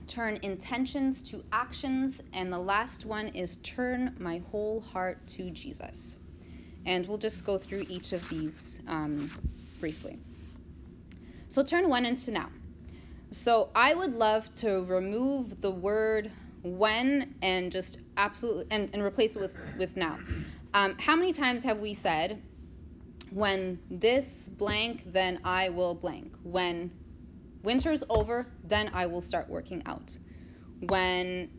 [0.09, 6.17] turn intentions to actions, and the last one is turn my whole heart to Jesus.
[6.85, 9.31] And we'll just go through each of these um,
[9.79, 10.19] briefly.
[11.47, 12.49] So turn when into now.
[13.31, 16.31] So I would love to remove the word
[16.63, 20.17] when and just absolutely and, and replace it with with now.
[20.73, 22.39] Um, how many times have we said,
[23.31, 26.33] when this blank, then I will blank.
[26.43, 26.91] When
[27.63, 30.15] winter's over, then I will start working out.
[30.79, 31.49] When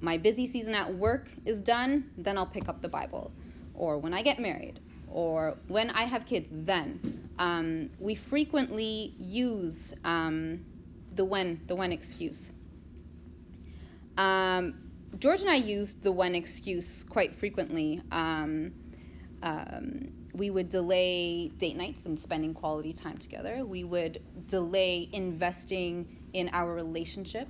[0.00, 3.32] my busy season at work is done, then I'll pick up the Bible.
[3.74, 7.30] Or when I get married, or when I have kids, then.
[7.38, 10.64] Um, we frequently use um,
[11.14, 12.50] the when, the when excuse.
[14.16, 14.74] Um,
[15.18, 18.02] George and I used the when excuse quite frequently.
[18.10, 18.72] Um,
[19.42, 23.64] um, we would delay date nights and spending quality time together.
[23.64, 27.48] We would delay investing in our relationship.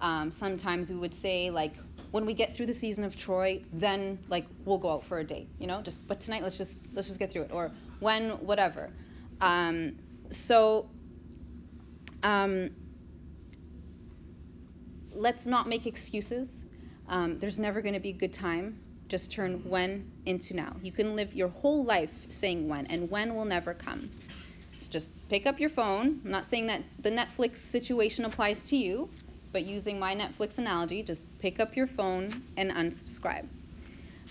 [0.00, 1.74] Um, sometimes we would say like,
[2.10, 5.24] when we get through the season of Troy, then like we'll go out for a
[5.24, 5.80] date, you know.
[5.82, 8.90] Just but tonight let's just let's just get through it, or when whatever.
[9.40, 9.94] Um,
[10.30, 10.86] so
[12.22, 12.70] um,
[15.14, 16.64] let's not make excuses.
[17.08, 18.76] Um, there's never going to be a good time
[19.12, 20.74] just turn when into now.
[20.82, 24.08] You can live your whole life saying when, and when will never come.
[24.78, 26.18] So just pick up your phone.
[26.24, 29.10] I'm not saying that the Netflix situation applies to you,
[29.52, 33.46] but using my Netflix analogy, just pick up your phone and unsubscribe.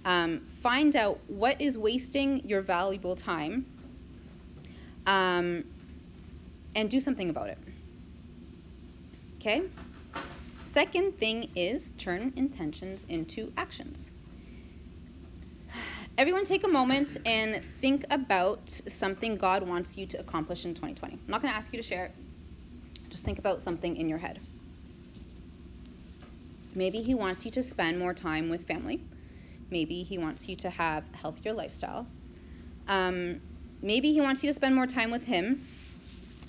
[0.03, 3.67] Um, find out what is wasting your valuable time
[5.05, 5.63] um,
[6.73, 7.59] and do something about it.
[9.35, 9.61] Okay?
[10.63, 14.09] Second thing is turn intentions into actions.
[16.21, 21.15] Everyone take a moment and think about something God wants you to accomplish in 2020.
[21.15, 22.11] I'm not going to ask you to share it.
[23.09, 24.39] Just think about something in your head.
[26.75, 29.01] Maybe He wants you to spend more time with family.
[29.71, 32.05] Maybe He wants you to have a healthier lifestyle.
[32.87, 33.39] Um,
[33.81, 35.65] maybe He wants you to spend more time with Him.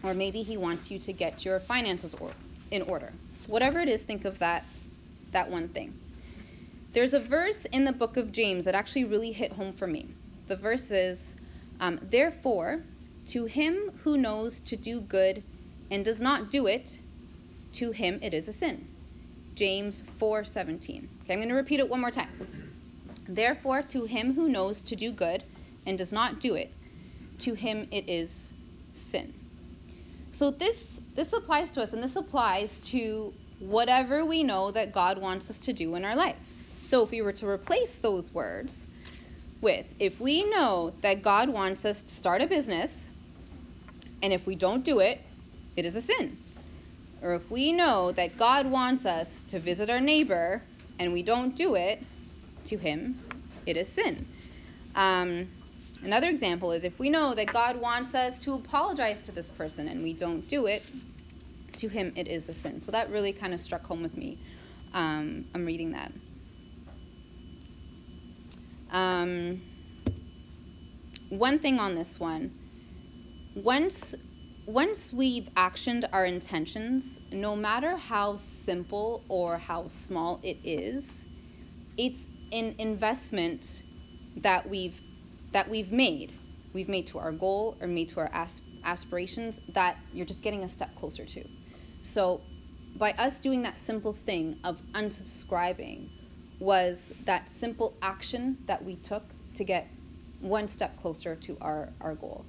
[0.02, 2.34] Or maybe He wants you to get your finances or-
[2.70, 3.10] in order.
[3.46, 4.66] Whatever it is, think of that,
[5.30, 5.94] that one thing.
[6.92, 10.14] There's a verse in the book of James that actually really hit home for me.
[10.46, 11.34] The verse is,
[11.80, 12.80] um, Therefore,
[13.26, 15.42] to him who knows to do good
[15.90, 16.98] and does not do it,
[17.72, 18.86] to him it is a sin.
[19.54, 21.08] James 4:17.
[21.24, 22.28] Okay, I'm going to repeat it one more time.
[23.26, 25.42] Therefore, to him who knows to do good
[25.86, 26.70] and does not do it,
[27.38, 28.52] to him it is
[28.92, 29.32] sin.
[30.32, 35.18] So this this applies to us and this applies to whatever we know that God
[35.18, 36.51] wants us to do in our life.
[36.92, 38.86] So if we were to replace those words
[39.62, 43.08] with if we know that God wants us to start a business
[44.20, 45.18] and if we don't do it,
[45.74, 46.36] it is a sin.
[47.22, 50.62] Or if we know that God wants us to visit our neighbor
[50.98, 52.04] and we don't do it,
[52.64, 53.22] to him,
[53.64, 54.26] it is sin.
[54.94, 55.48] Um,
[56.02, 59.88] another example is if we know that God wants us to apologize to this person
[59.88, 60.84] and we don't do it,
[61.76, 62.82] to him it is a sin.
[62.82, 64.36] So that really kind of struck home with me.
[64.92, 66.12] Um, I'm reading that.
[68.92, 69.62] Um,
[71.30, 72.52] one thing on this one
[73.54, 74.14] once
[74.66, 81.26] once we've actioned our intentions, no matter how simple or how small it is,
[81.96, 83.82] it's an investment
[84.36, 85.00] that we've
[85.52, 86.32] that we've made.
[86.72, 90.64] We've made to our goal or made to our asp- aspirations that you're just getting
[90.64, 91.42] a step closer to.
[92.02, 92.42] So
[92.94, 96.08] by us doing that simple thing of unsubscribing
[96.62, 99.88] was that simple action that we took to get
[100.40, 102.46] one step closer to our, our goal.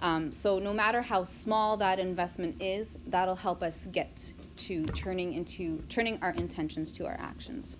[0.00, 5.32] Um, so no matter how small that investment is, that'll help us get to turning
[5.32, 7.76] into turning our intentions to our actions.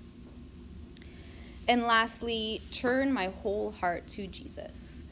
[1.67, 5.03] And lastly, turn my whole heart to Jesus.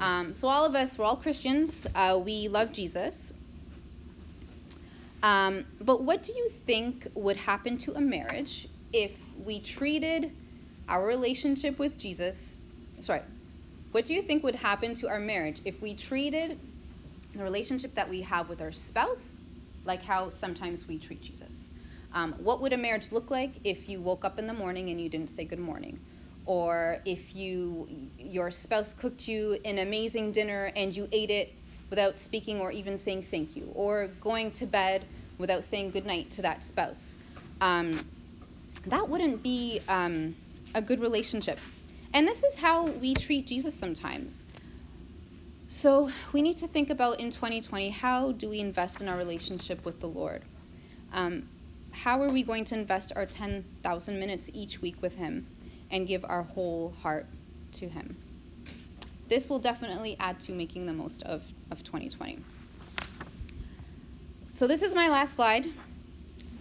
[0.00, 1.86] Um, so all of us, we're all Christians.
[1.94, 3.32] Uh, we love Jesus.
[5.22, 9.12] Um, but what do you think would happen to a marriage if
[9.44, 10.32] we treated
[10.88, 12.58] our relationship with Jesus?
[13.00, 13.22] Sorry,
[13.92, 16.58] what do you think would happen to our marriage if we treated
[17.34, 19.34] the relationship that we have with our spouse
[19.84, 21.70] like how sometimes we treat Jesus?
[22.12, 25.00] Um, what would a marriage look like if you woke up in the morning and
[25.00, 25.98] you didn't say good morning?
[26.44, 27.86] Or if you
[28.18, 31.54] your spouse cooked you an amazing dinner and you ate it
[31.90, 35.06] without speaking or even saying thank you, or going to bed
[35.38, 37.14] without saying good night to that spouse.
[37.60, 38.04] Um,
[38.86, 40.34] that wouldn't be um,
[40.74, 41.58] a good relationship.
[42.12, 44.44] And this is how we treat Jesus sometimes.
[45.68, 49.84] So we need to think about in 2020 how do we invest in our relationship
[49.84, 50.42] with the Lord?
[51.12, 51.48] Um,
[51.92, 55.46] how are we going to invest our 10,000 minutes each week with Him
[55.90, 57.26] and give our whole heart
[57.72, 58.16] to Him?
[59.28, 62.40] This will definitely add to making the most of, of 2020.
[64.50, 65.66] So this is my last slide.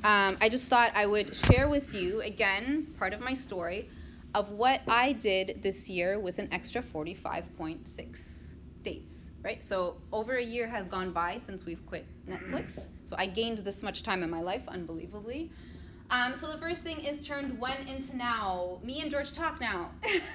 [0.04, 3.90] Um, I just thought I would share with you again part of my story
[4.34, 9.64] of what I did this year with an extra 45.6 days, right?
[9.64, 12.80] So over a year has gone by since we've quit Netflix.
[13.06, 15.52] So I gained this much time in my life, unbelievably.
[16.12, 18.80] Um, so the first thing is turned when into now.
[18.84, 19.92] Me and George talk now.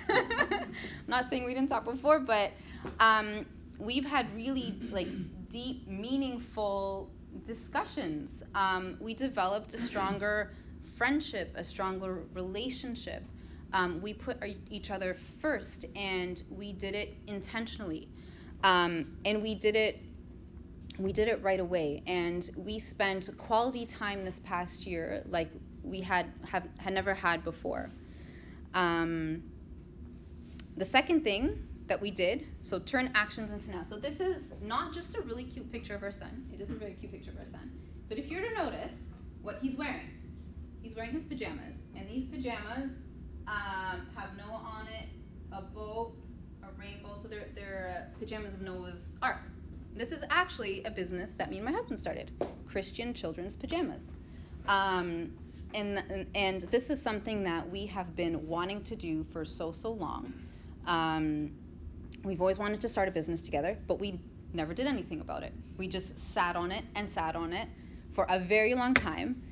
[0.09, 0.69] I'm
[1.09, 2.53] not saying we didn't talk before, but
[3.01, 3.47] um,
[3.79, 5.09] we've had really like
[5.51, 7.11] deep, meaningful
[7.47, 8.43] discussions.
[8.55, 10.53] Um, we developed a stronger
[10.97, 13.23] friendship, a stronger relationship.
[13.73, 18.09] Um, we put our, each other first, and we did it intentionally,
[18.63, 20.01] um, and we did it.
[20.97, 25.51] We did it right away, and we spent quality time this past year like
[25.83, 27.91] we had have, had never had before.
[28.75, 29.43] Um,
[30.77, 32.47] the second thing that we did.
[32.65, 33.83] So turn actions into now.
[33.83, 36.47] So this is not just a really cute picture of our son.
[36.51, 37.71] It is a very cute picture of our son.
[38.09, 38.93] But if you're to notice
[39.43, 40.09] what he's wearing,
[40.81, 42.91] he's wearing his pajamas, and these pajamas
[43.47, 45.11] um, have Noah on it,
[45.53, 46.15] a boat,
[46.63, 47.19] a rainbow.
[47.21, 49.43] So they're they're uh, pajamas of Noah's Ark.
[49.95, 52.31] This is actually a business that me and my husband started,
[52.67, 54.05] Christian Children's Pajamas.
[54.69, 55.33] Um,
[55.75, 56.03] and,
[56.35, 60.33] and this is something that we have been wanting to do for so so long.
[60.87, 61.51] Um,
[62.25, 64.21] we've always wanted to start a business together, but we
[64.53, 65.53] never did anything about it.
[65.77, 67.69] We just sat on it and sat on it
[68.13, 69.43] for a very long time.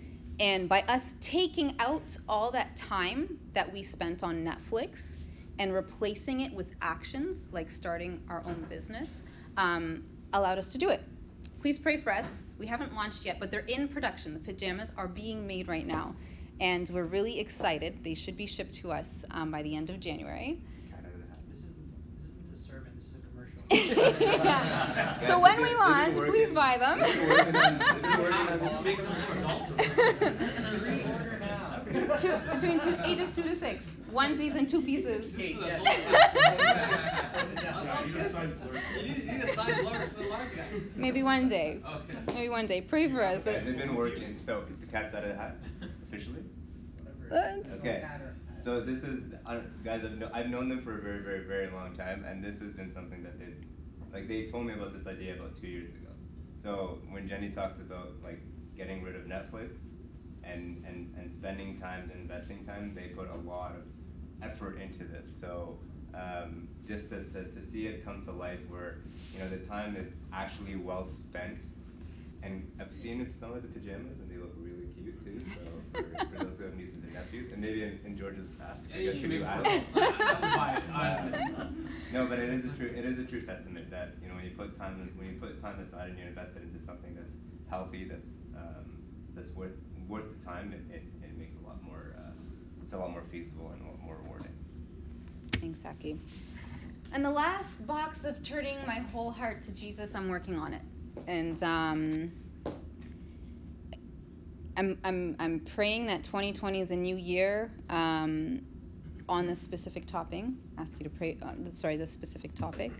[0.41, 5.17] And by us taking out all that time that we spent on Netflix
[5.59, 9.25] and replacing it with actions like starting our own business,
[9.57, 11.03] um, allowed us to do it.
[11.61, 12.47] Please pray for us.
[12.59, 14.33] We haven't launched yet, but they're in production.
[14.35, 16.17] The pajamas are being made right now,
[16.61, 17.99] and we're really excited.
[18.03, 20.59] They should be shipped to us um, by the end of January.
[21.51, 21.77] This isn't,
[22.19, 23.62] this isn't a sermon, this is a commercial.
[23.73, 25.19] Yeah.
[25.27, 26.99] So when we launch, please buy them.
[32.19, 33.87] two, between two, ages two to six.
[34.13, 35.33] Onesies and two pieces.
[40.97, 41.81] Maybe one day.
[42.35, 42.81] Maybe one day.
[42.83, 43.47] Pray for us.
[43.47, 44.39] Okay, they've been working.
[44.45, 45.57] So the cat's out of the hat
[46.09, 46.43] officially.
[47.31, 48.05] That's- Okay.
[48.63, 49.25] So this is
[49.85, 50.03] guys.
[50.05, 52.89] I've, I've known them for a very, very, very long time, and this has been
[52.89, 53.55] something that they,
[54.13, 56.11] like, they told me about this idea about two years ago.
[56.63, 58.41] So when Jenny talks about like
[58.77, 59.97] getting rid of Netflix,
[60.45, 63.83] and and and spending time and investing time, they put a lot of
[64.49, 65.29] effort into this.
[65.41, 65.81] So
[66.15, 68.99] um, just to, to, to see it come to life, where
[69.33, 71.59] you know the time is actually well spent.
[72.43, 75.39] And I've seen some of the pajamas, and they look really cute too.
[75.55, 75.61] So
[75.93, 78.97] for, for those who have nieces and nephews, and maybe in, in George's ask, Yeah,
[78.97, 79.87] I you guess can do make adults.
[79.93, 80.15] photos.
[80.21, 81.39] I would buy it, honestly.
[81.57, 81.65] Uh,
[82.13, 84.45] no, but it is a true it is a true testament that you know when
[84.45, 87.37] you put time when you put time aside and you invest it into something that's
[87.71, 88.99] healthy, that's um,
[89.37, 89.79] that's worth
[90.09, 92.33] worth the time, it, it, it makes a lot more uh,
[92.83, 94.51] it's a lot more feasible and a lot more rewarding.
[95.61, 96.19] Thanks, Aki.
[97.13, 100.83] And the last box of turning my whole heart to Jesus, I'm working on it.
[101.27, 102.33] And um,
[104.77, 108.63] I'm, I'm, I'm praying that 2020 is a new year um,
[109.29, 110.45] on this specific topic.
[110.79, 112.93] I ask you to pray, uh, sorry, this specific topic.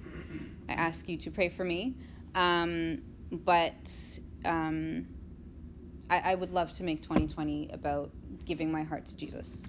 [0.69, 1.97] I ask you to pray for me.
[2.35, 5.07] Um, but um,
[6.11, 8.11] I, I would love to make 2020 about
[8.45, 9.63] giving my heart to Jesus.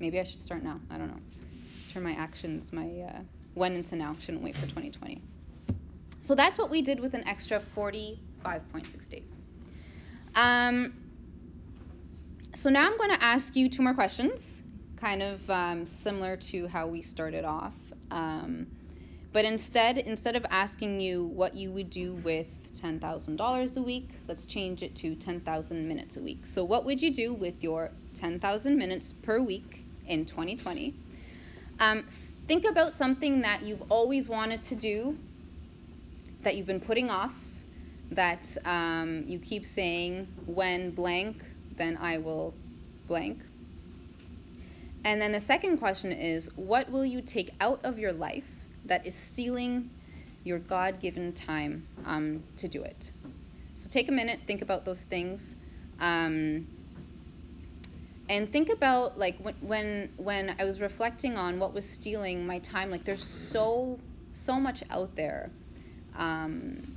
[0.00, 0.80] Maybe I should start now.
[0.90, 1.20] I don't know.
[1.92, 3.20] Turn my actions, my uh,
[3.54, 4.16] when into now.
[4.20, 5.22] Shouldn't wait for 2020.
[6.24, 9.36] So that's what we did with an extra 45.6 days.
[10.34, 10.94] Um,
[12.54, 14.62] so now I'm going to ask you two more questions,
[14.96, 17.74] kind of um, similar to how we started off.
[18.10, 18.66] Um,
[19.34, 24.46] but instead, instead of asking you what you would do with $10,000 a week, let's
[24.46, 26.46] change it to 10,000 minutes a week.
[26.46, 30.94] So what would you do with your 10,000 minutes per week in 2020?
[31.80, 32.02] Um,
[32.48, 35.18] think about something that you've always wanted to do,
[36.44, 37.34] that you've been putting off,
[38.12, 41.36] that um, you keep saying, when blank,
[41.76, 42.54] then I will
[43.08, 43.38] blank.
[45.04, 48.48] And then the second question is, what will you take out of your life
[48.86, 49.90] that is stealing
[50.44, 53.10] your God given time um, to do it?
[53.74, 55.54] So take a minute, think about those things.
[56.00, 56.66] Um,
[58.28, 62.58] and think about like when, when when I was reflecting on what was stealing my
[62.60, 62.90] time.
[62.90, 63.98] Like there's so
[64.32, 65.50] so much out there.
[66.16, 66.96] Um,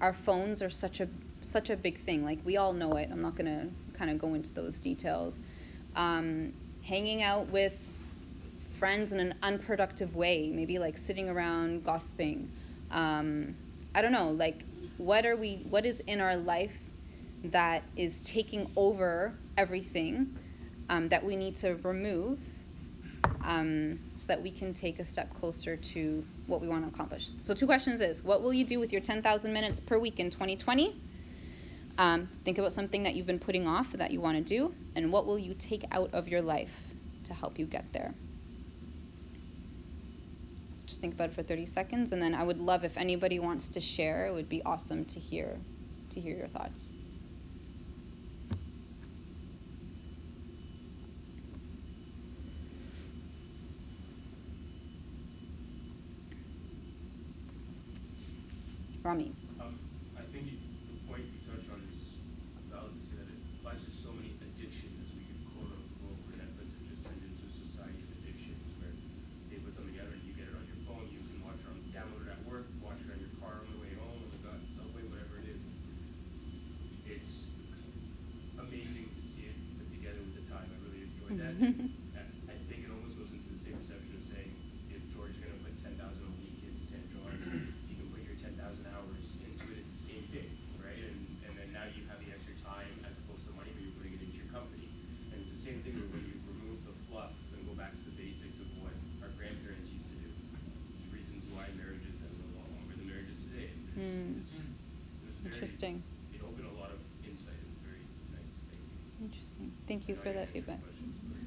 [0.00, 1.08] our phones are such a
[1.40, 2.24] such a big thing.
[2.24, 3.08] Like we all know it.
[3.10, 5.40] I'm not gonna kind of go into those details.
[5.96, 7.80] Um, hanging out with
[8.72, 12.50] friends in an unproductive way, maybe like sitting around gossiping.
[12.90, 13.54] Um,
[13.94, 14.30] I don't know.
[14.30, 14.64] Like
[14.98, 15.66] what are we?
[15.70, 16.76] What is in our life
[17.44, 20.38] that is taking over everything?
[20.88, 22.38] um, that we need to remove
[23.44, 27.30] um, so that we can take a step closer to what we want to accomplish.
[27.42, 30.30] So, two questions is what will you do with your 10,000 minutes per week in
[30.30, 30.94] 2020?
[31.96, 35.12] Um, think about something that you've been putting off that you want to do, and
[35.12, 38.12] what will you take out of your life to help you get there?
[40.72, 43.38] So just think about it for 30 seconds, and then I would love if anybody
[43.38, 44.26] wants to share.
[44.26, 45.56] It would be awesome to hear
[46.10, 46.92] to hear your thoughts.
[59.14, 59.30] Rami.
[59.62, 59.78] Um,
[60.18, 60.58] I think you,
[60.90, 62.18] the point you touched on is
[62.66, 66.18] valid to say that it applies to so many addictions, as we could quote unquote,
[66.26, 68.90] where Netflix has just turned into a society of addictions, where
[69.54, 71.70] they put something out and you get it on your phone, you can watch it
[71.70, 74.30] on, download it at work, watch it on your car on the way home, on
[74.34, 75.62] the go- subway, whatever it is.
[77.06, 77.54] It's
[78.58, 80.66] amazing to see it put together with the time.
[80.66, 81.54] I really enjoyed that.
[82.18, 83.14] I, I think it almost
[105.64, 106.02] Interesting.
[106.32, 108.04] It opened a lot of insight and very
[108.36, 108.52] nice.
[108.68, 109.26] Thank you.
[109.26, 109.72] Interesting.
[109.94, 110.80] Thank you for that feedback.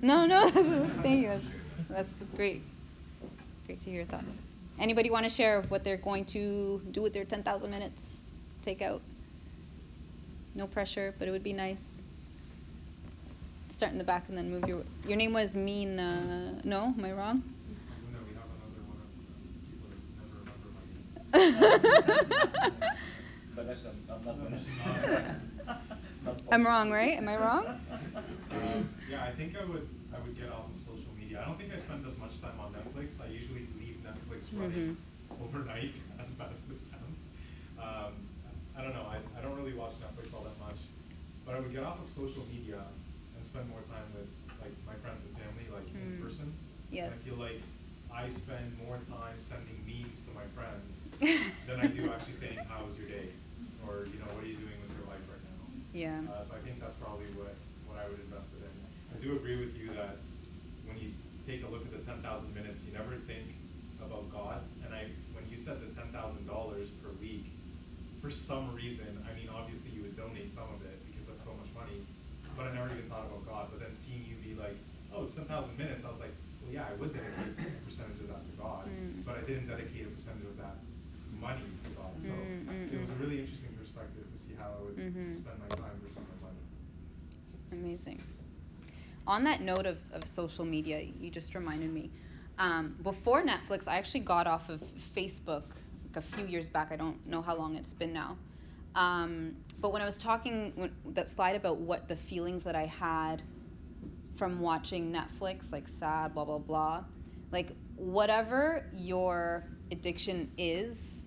[0.02, 0.70] No, no, that's,
[1.02, 1.28] thank you.
[1.28, 1.52] That's,
[1.90, 2.62] that's great.
[3.66, 4.38] Great to hear your thoughts.
[4.80, 8.00] Anybody want to share what they're going to do with their 10,000 minutes?
[8.62, 9.02] Take out.
[10.56, 12.00] No pressure, but it would be nice.
[13.68, 14.82] Start in the back and then move your.
[15.06, 16.00] Your name was Mean.
[16.00, 17.44] Uh, no, am I wrong?
[18.14, 22.96] No, we have another one of the people that never remember my name.
[23.56, 25.36] Vanessa, I'm not Vanessa.
[26.52, 27.18] I'm wrong, right?
[27.18, 27.77] Am I wrong?
[29.38, 31.38] Think I would I would get off of social media.
[31.42, 33.22] I don't think I spend as much time on Netflix.
[33.22, 34.98] I usually leave Netflix running
[35.46, 37.22] overnight, as bad as this sounds.
[37.78, 38.18] Um,
[38.74, 39.06] I don't know.
[39.06, 40.82] I, I don't really watch Netflix all that much,
[41.46, 42.82] but I would get off of social media
[43.38, 44.26] and spend more time with
[44.58, 46.24] like my friends and family, like in Mm.
[46.26, 46.50] person.
[46.90, 47.06] Yes.
[47.06, 47.62] And I feel like
[48.10, 51.14] I spend more time sending memes to my friends
[51.70, 53.30] than I do actually saying how was your day,
[53.86, 55.62] or you know what are you doing with your life right now.
[55.94, 56.26] Yeah.
[56.26, 57.54] Uh, so I think that's probably what,
[57.86, 58.74] what I would invest it in.
[59.18, 60.22] I do agree with you that
[60.86, 61.10] when you
[61.50, 63.50] take a look at the ten thousand minutes, you never think
[63.98, 64.62] about God.
[64.86, 67.50] And I, when you said the ten thousand dollars per week,
[68.22, 71.58] for some reason, I mean, obviously you would donate some of it because that's so
[71.58, 72.06] much money.
[72.54, 73.64] But I never even thought about God.
[73.74, 74.78] But then seeing you be like,
[75.10, 78.22] oh, it's ten thousand minutes, I was like, well, yeah, I would dedicate a percentage
[78.22, 79.26] of that to God, Mm.
[79.26, 80.78] but I didn't dedicate a percentage of that
[81.42, 82.14] money to God.
[82.22, 83.22] So Mm, mm, it was a mm.
[83.26, 85.34] really interesting perspective to see how I would Mhm.
[85.34, 86.62] spend my time versus my money.
[87.74, 88.22] Amazing.
[89.28, 92.10] On that note of, of social media, you just reminded me.
[92.58, 94.82] Um, before Netflix, I actually got off of
[95.16, 95.64] Facebook
[96.06, 96.92] like a few years back.
[96.92, 98.38] I don't know how long it's been now.
[98.96, 102.86] Um, but when I was talking when, that slide about what the feelings that I
[102.86, 103.44] had
[104.38, 107.04] from watching Netflix, like sad, blah blah blah,
[107.52, 111.26] like whatever your addiction is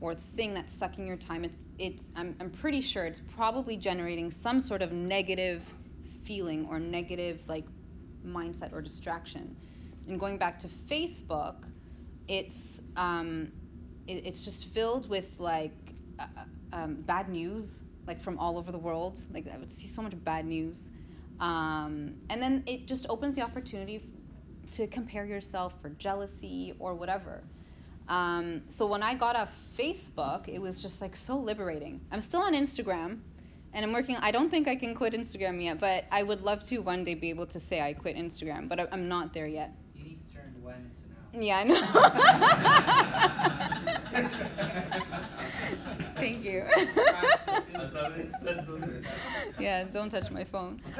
[0.00, 4.30] or thing that's sucking your time, it's it's I'm I'm pretty sure it's probably generating
[4.30, 5.64] some sort of negative
[6.28, 7.66] feeling or negative like
[8.26, 9.56] mindset or distraction.
[10.08, 11.56] And going back to Facebook,
[12.28, 13.50] it's um,
[14.06, 16.24] it, it's just filled with like uh,
[16.72, 19.22] um, bad news, like from all over the world.
[19.34, 20.90] Like I would see so much bad news,
[21.40, 26.94] um, and then it just opens the opportunity f- to compare yourself for jealousy or
[26.94, 27.42] whatever.
[28.08, 32.00] Um, so when I got off Facebook, it was just like so liberating.
[32.10, 33.20] I'm still on Instagram,
[33.78, 34.16] and I'm working.
[34.16, 37.14] I don't think I can quit Instagram yet, but I would love to one day
[37.14, 39.72] be able to say I quit Instagram, but I, I'm not there yet.
[39.94, 41.40] You need to turn when into now.
[41.40, 41.76] Yeah, I know.
[46.16, 46.64] Thank you.
[49.60, 50.82] yeah, don't touch my phone.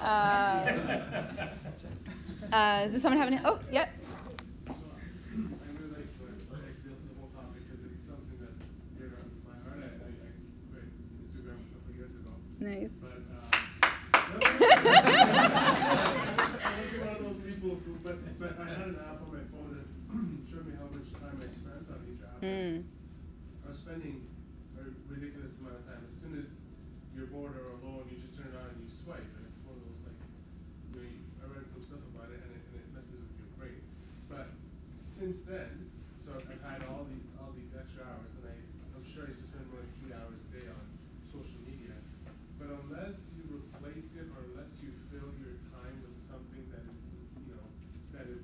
[0.00, 0.06] uh,
[2.52, 3.40] uh, does someone have any?
[3.44, 3.88] Oh, yep.
[4.68, 4.72] I
[5.74, 8.62] really like the, like the, the whole topic because it's something that's
[8.96, 9.82] dear to my heart.
[9.82, 10.30] I, I, I
[10.70, 10.86] quit
[11.22, 12.32] Instagram a couple years ago.
[12.60, 12.94] Nice.
[13.02, 13.56] But, uh,
[15.76, 19.44] I wasn't one of those people who, but, but I had an app on my
[19.52, 19.86] phone that
[20.48, 22.40] showed me how much time I spent on each app.
[22.40, 22.84] Mm.
[23.64, 24.24] I was spending
[24.80, 26.02] a ridiculous amount of time.
[26.08, 26.48] As soon as
[27.12, 29.76] you're bored or alone, you just turn it on and you swipe, and it's one
[29.76, 30.18] of those like,
[30.96, 31.04] you know,
[31.42, 33.80] I read some stuff about it, and it, and it messes with your brain.
[34.32, 34.48] But
[35.04, 35.92] since then,
[36.24, 38.56] so I've, I've had all the all these extra hours, and I
[38.96, 40.84] I'm sure I used to spend more than three hours a day on
[41.30, 41.94] social media.
[42.56, 47.00] But unless you replace it, or unless you fill your time with something that is,
[47.36, 47.66] you know,
[48.16, 48.42] that is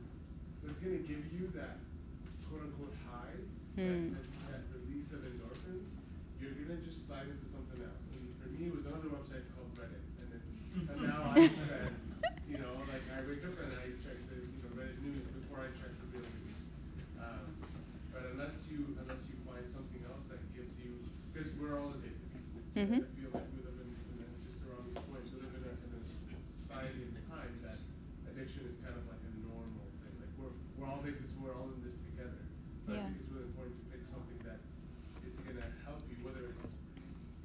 [0.64, 1.80] that's gonna give you that
[2.48, 3.36] quote unquote high,
[3.72, 4.12] Hmm.
[4.12, 5.88] that, that, that release of endorphins,
[6.36, 8.04] you're gonna just slide into something else.
[8.12, 10.48] And for me, it was another website called Reddit, and it's
[10.92, 11.96] and now I spend,
[12.44, 15.64] you know, like I wake up and I check the you know Reddit news before
[15.64, 16.52] I check the real news.
[17.16, 17.48] Um,
[18.12, 21.00] but unless you unless you find something else that gives you,
[21.32, 22.20] because we're all addicted.
[22.76, 23.04] Mhm.
[23.04, 25.64] I feel like we live in, in a, just to Rami's point, we live in
[25.64, 26.00] a, in a
[26.56, 27.80] society and time that
[28.32, 30.12] addiction is kind of like a normal thing.
[30.20, 32.44] Like we're we're all addicted, so we're all in this together.
[32.88, 33.04] But I Yeah.
[33.12, 34.58] think it's really important to pick something that
[35.28, 36.72] is gonna help you, whether it's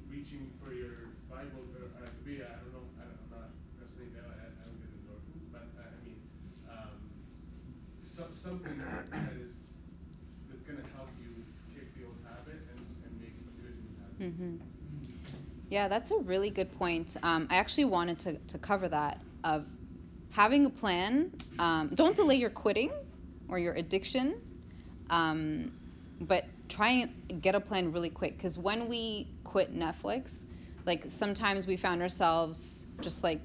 [0.08, 4.08] reaching for your Bible or uh, be I don't know, I don't, I'm not personally
[4.16, 6.18] there, I, I don't get endorphins, but uh, I mean,
[6.72, 6.96] um,
[8.28, 9.04] so, something that
[9.40, 9.54] is
[10.48, 13.76] that's gonna help you kick the old habit and, and make a good
[14.20, 14.34] habit.
[14.36, 14.56] hmm
[15.70, 17.16] Yeah, that's a really good point.
[17.22, 19.66] Um, I actually wanted to, to cover that of
[20.30, 21.30] having a plan.
[21.58, 22.90] Um, don't delay your quitting
[23.48, 24.34] or your addiction,
[25.10, 25.70] um,
[26.20, 26.90] but try
[27.28, 28.36] and get a plan really quick.
[28.38, 30.46] Because when we quit Netflix,
[30.86, 33.42] like sometimes we found ourselves just like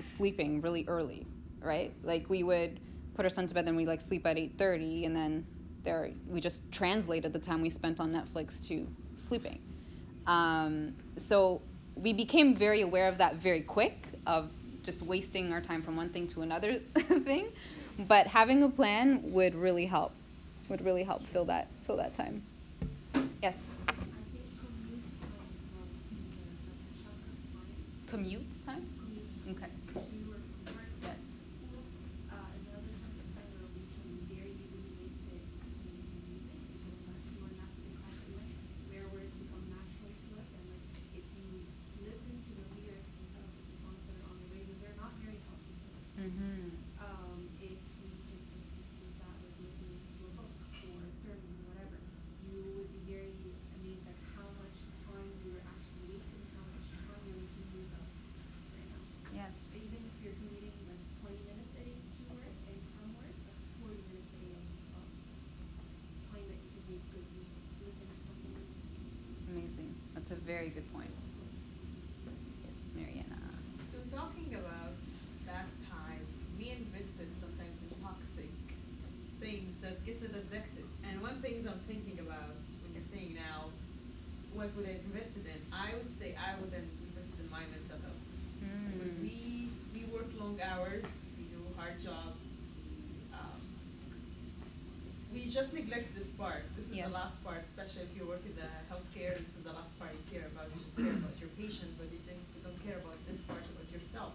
[0.00, 1.28] sleeping really early,
[1.62, 1.94] right?
[2.02, 2.80] Like we would
[3.14, 5.44] put our son to bed, then we like sleep at 8:30, and then
[5.84, 8.86] there we just translated the time we spent on Netflix to
[9.16, 9.58] sleeping.
[10.26, 11.62] Um, so
[11.96, 14.50] we became very aware of that very quick of
[14.82, 17.46] just wasting our time from one thing to another thing.
[17.98, 20.12] But having a plan would really help.
[20.68, 22.42] Would really help fill that fill that time.
[23.42, 23.56] Yes.
[28.06, 28.82] Commute time?
[70.60, 71.08] Very good point.
[72.60, 73.40] Yes, Mariana.
[73.88, 74.92] So talking about
[75.48, 76.20] that time,
[76.60, 78.52] we invested sometimes in toxic
[79.40, 80.84] things that gets us addicted.
[81.08, 82.52] And one thing I'm thinking about
[82.84, 83.72] when you're saying now,
[84.52, 85.56] what would I invested in?
[85.72, 88.20] I would say I would have invested in my mental health.
[88.92, 89.24] Because Mm.
[89.24, 89.36] we
[89.96, 91.08] we work long hours,
[91.40, 92.68] we do hard jobs,
[93.08, 93.64] we um,
[95.32, 96.62] we just neglect this part.
[96.76, 97.08] This is Yeah.
[97.08, 99.34] the last part, especially if you work in the healthcare.
[99.36, 100.70] This is the last part you care about.
[100.70, 103.64] You just care about your patients, but you think you don't care about this part
[103.66, 104.32] about yourself.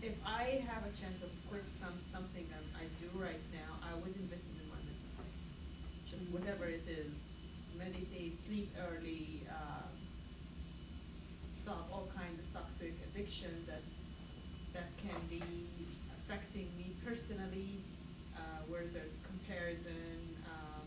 [0.00, 3.94] If I have a chance of quit some something that I do right now, I
[4.00, 5.36] would invest in my mental health.
[6.08, 7.12] Just whatever it is,
[7.76, 9.88] meditate, sleep early, uh,
[11.48, 14.00] stop all kinds of toxic addiction that's
[14.72, 15.42] that can be
[16.16, 17.84] affecting me personally,
[18.36, 20.86] uh, where there's comparison, um,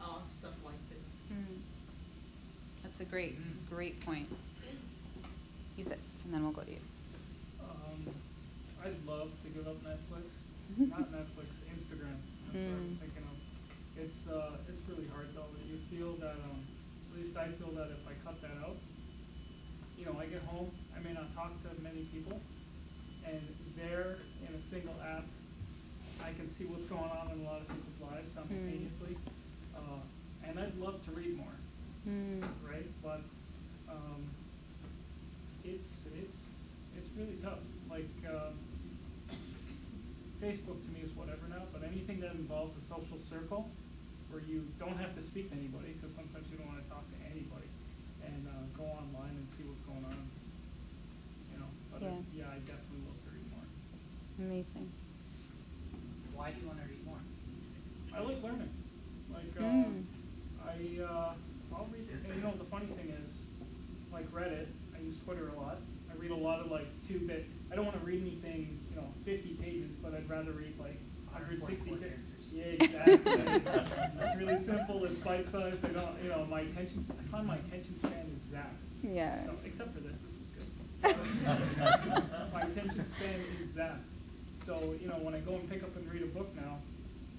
[0.00, 1.08] all stuff like this.
[1.32, 1.60] Mm.
[2.82, 3.36] That's a great,
[3.68, 4.28] great point.
[5.76, 6.82] Yusuf, and then we'll go to you.
[7.62, 8.06] Um,
[8.84, 10.26] I'd love to give up Netflix.
[10.90, 12.18] Not Netflix, Instagram.
[12.46, 12.98] That's what I was Mm.
[13.00, 13.36] thinking of.
[13.98, 15.50] It's uh, it's really hard though.
[15.66, 16.62] You feel that um,
[17.10, 18.76] at least I feel that if I cut that out,
[19.98, 22.40] you know, I get home, I may not talk to many people,
[23.26, 23.42] and
[23.76, 25.24] there in a single app,
[26.24, 29.16] I can see what's going on in a lot of people's lives simultaneously.
[29.74, 30.00] Uh,
[30.46, 31.56] and I'd love to read more,
[32.08, 32.42] Mm.
[32.66, 32.86] right?
[33.02, 33.20] But
[33.88, 34.24] um,
[35.64, 36.38] it's it's
[36.96, 37.60] it's really tough.
[37.90, 38.54] Like um,
[40.42, 43.68] Facebook to me is whatever now, but anything that involves a social circle
[44.30, 47.04] where you don't have to speak to anybody because sometimes you don't want to talk
[47.10, 47.68] to anybody
[48.24, 50.20] and uh, go online and see what's going on.
[51.52, 52.18] You know, but Yeah.
[52.18, 53.66] it, yeah, I definitely love to read more.
[54.46, 54.88] Amazing.
[56.38, 57.18] Why do you wanna read more?
[58.14, 58.70] I like learning.
[59.34, 59.64] Like Mm.
[59.86, 60.06] um,
[60.62, 61.34] I uh,
[61.74, 62.06] I'll read.
[62.08, 63.30] And you know the funny thing is,
[64.12, 64.66] like Reddit,
[64.96, 65.78] I use Twitter a lot.
[66.08, 67.46] I read a lot of like two bit.
[67.72, 71.00] I don't want to read anything, you know, 50 pages, but I'd rather read like
[71.32, 72.46] 160 144 pa- characters.
[72.54, 74.22] Yeah, exactly.
[74.22, 75.04] it's really simple.
[75.06, 75.84] It's bite sized.
[75.84, 77.02] I don't, you know, my attention.
[77.02, 78.78] sp- I find my attention span is zapped.
[79.02, 79.44] Yeah.
[79.44, 80.70] So except for this, this was good.
[82.54, 84.06] my attention span is zapped.
[84.68, 86.76] So you know, when I go and pick up and read a book now,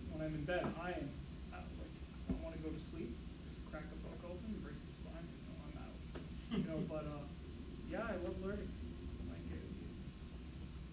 [0.09, 1.05] when I'm in bed, I am
[1.53, 1.93] uh, like
[2.25, 3.13] I don't want to go to sleep.
[3.45, 5.97] Just crack the book open, break the spine, you know, I'm out.
[6.57, 7.21] You know, but uh,
[7.85, 8.65] yeah, I love learning.
[9.29, 9.61] Like it,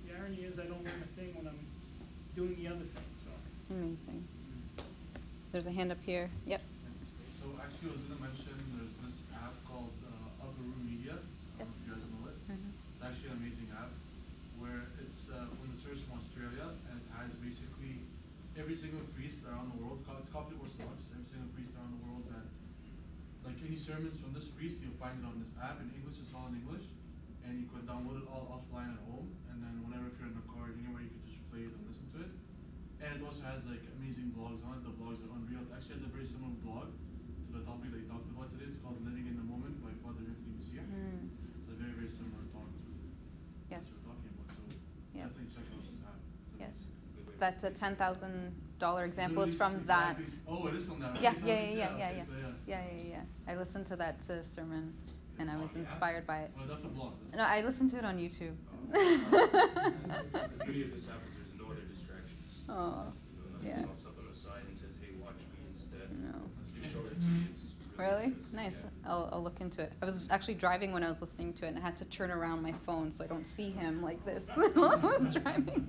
[0.04, 1.64] the irony is, I don't learn a thing when I'm
[2.36, 3.08] doing the other thing.
[3.24, 3.32] So.
[3.72, 4.20] Amazing.
[5.56, 6.28] There's a hand up here.
[6.44, 6.60] Yep.
[7.40, 11.16] So actually, I was gonna mention there's this app called uh, Ugaru Media.
[11.16, 12.36] I don't know if you guys know it.
[12.52, 12.76] Mhm.
[12.92, 13.88] It's actually an amazing app
[15.32, 18.04] uh, from the source from Australia and has basically
[18.56, 20.02] every single priest around the world.
[20.20, 21.10] It's Coptic Orthodox.
[21.12, 22.46] Every single priest around the world that
[23.46, 26.18] like any sermons from this priest, you'll find it on this app in English.
[26.18, 26.82] It's all in English,
[27.46, 29.30] and you can download it all offline at home.
[29.54, 31.82] And then whenever if you're in the car, anywhere, you can just play it and
[31.86, 32.32] listen to it.
[32.98, 34.82] And it also has like amazing blogs on it.
[34.82, 35.62] The blogs are unreal.
[35.62, 38.66] It actually has a very similar blog to the topic that you talked about today.
[38.66, 40.82] It's called Living in the Moment by Father Anthony Messeh.
[40.82, 41.30] Mm.
[41.62, 42.90] It's a very very similar talk to
[43.70, 44.02] Yes.
[44.10, 44.74] what we're talking about.
[45.05, 45.26] So Yes.
[45.28, 46.20] definitely check out this app.
[46.52, 46.98] It's Yes.
[47.14, 47.34] amazing.
[47.38, 50.16] That's a ten thousand dollar example is Literally, from that.
[50.18, 50.42] exactly.
[50.48, 51.16] Oh, it is from that.
[51.20, 52.24] Yeah, yeah, yeah, yeah, yeah, yeah, yeah,
[52.66, 53.52] yeah, yeah, yeah.
[53.52, 54.92] I listened to that uh, sermon,
[55.38, 56.50] and I was inspired by it.
[56.58, 57.12] Oh, that's a blog.
[57.30, 58.56] That's No, I listened to it on YouTube.
[60.32, 62.62] The beauty of this app is there's no other distractions.
[62.68, 63.12] Oh,
[63.62, 63.82] yeah.
[63.86, 66.10] pops up on the side and says, hey, watch me instead.
[66.10, 66.34] No.
[66.74, 67.46] Just show it to you.
[67.54, 67.65] It's
[67.98, 68.34] Really?
[68.52, 68.74] Nice.
[68.82, 69.10] Yeah.
[69.10, 69.92] I'll, I'll look into it.
[70.02, 72.30] I was actually driving when I was listening to it, and I had to turn
[72.30, 74.42] around my phone so I don't see him like this
[74.74, 75.88] while I was driving.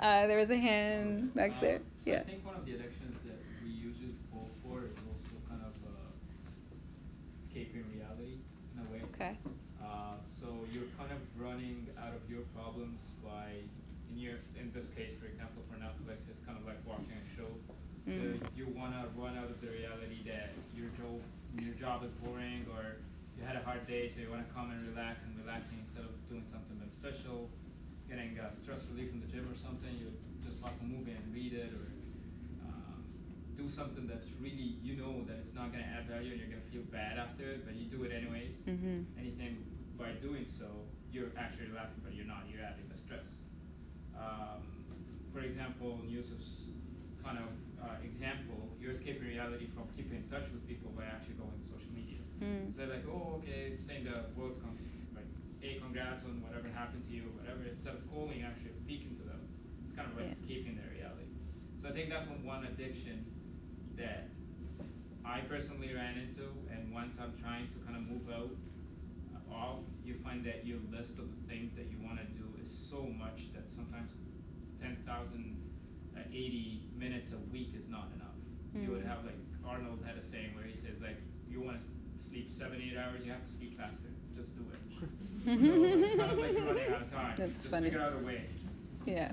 [0.00, 1.80] Uh, there was a hand back there.
[2.06, 2.20] Yeah.
[2.20, 5.74] I think one of the addictions that we usually fall for is also kind of
[5.82, 8.38] uh, escaping reality
[8.74, 9.02] in a way.
[9.14, 9.36] Okay.
[9.82, 13.66] Uh, so you're kind of running out of your problems by,
[14.08, 17.26] in your, in this case, for example, for Netflix, it's kind of like watching a
[17.36, 17.50] show.
[18.06, 18.40] So Mm.
[18.56, 21.20] you wanna run out of the reality that your job,
[21.58, 22.96] your job is boring, or
[23.36, 26.12] you had a hard day, so you wanna come and relax, and relaxing instead of
[26.28, 27.50] doing something beneficial,
[28.08, 30.10] getting uh, stress relief in the gym or something, you
[30.42, 31.86] just watch a movie and read it, or
[32.64, 33.04] um,
[33.56, 36.70] do something that's really you know that it's not gonna add value and you're gonna
[36.72, 38.56] feel bad after it, but you do it anyways.
[38.66, 39.04] Mhm.
[39.16, 39.58] And you think
[39.98, 42.48] by doing so you're actually relaxing, but you're not.
[42.50, 43.44] You're adding the stress.
[44.16, 44.62] Um,
[45.32, 46.70] for example, news is
[47.22, 47.48] kind of
[48.04, 51.92] example, you're escaping reality from keeping in touch with people by actually going to social
[51.94, 52.20] media.
[52.40, 52.72] Mm.
[52.76, 54.76] So like, oh, okay, saying the world's con-
[55.16, 55.28] like,
[55.60, 57.64] hey, congrats on whatever happened to you, whatever.
[57.64, 59.40] Instead of calling, actually speaking to them,
[59.84, 60.36] it's kind of like Yeah.
[60.38, 61.32] escaping their reality.
[61.80, 63.24] So I think that's one- addiction
[63.96, 64.28] that
[65.24, 68.52] I personally ran into, and once I'm trying to kind of move out
[69.36, 72.48] uh, of, you find that your list of the things that you want to do
[72.60, 74.12] is so much that sometimes
[74.80, 75.59] 10,000,
[76.20, 78.36] uh, 80 minutes a week is not enough.
[78.74, 79.08] You would Mm.
[79.08, 81.16] have like Arnold had a saying where he says like,
[81.48, 84.08] you want to sleep seven, eight hours, you have to sleep faster.
[84.36, 84.80] Just do it.
[85.44, 87.34] so it's kind of like you're running out of time.
[87.38, 87.86] That's Just funny.
[87.90, 88.46] figure out a way.
[89.06, 89.32] Yeah.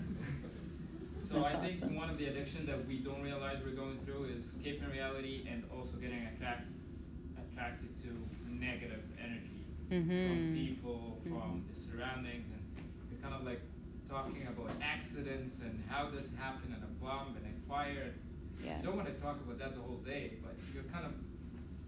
[1.22, 1.96] So I think awesome.
[1.96, 5.64] one of the addiction that we don't realize we're going through is escaping reality and
[5.76, 6.66] also getting attract,
[7.38, 8.10] attracted to
[8.50, 10.54] negative energy from Mhm.
[10.56, 11.76] people, from Mhm.
[11.76, 12.64] the surroundings, and
[13.12, 13.62] you're kind of like
[14.08, 18.12] talking about accidents and how this happened and a bomb and a fire.
[18.76, 21.12] You don't want to talk about that the whole day, but you're kind of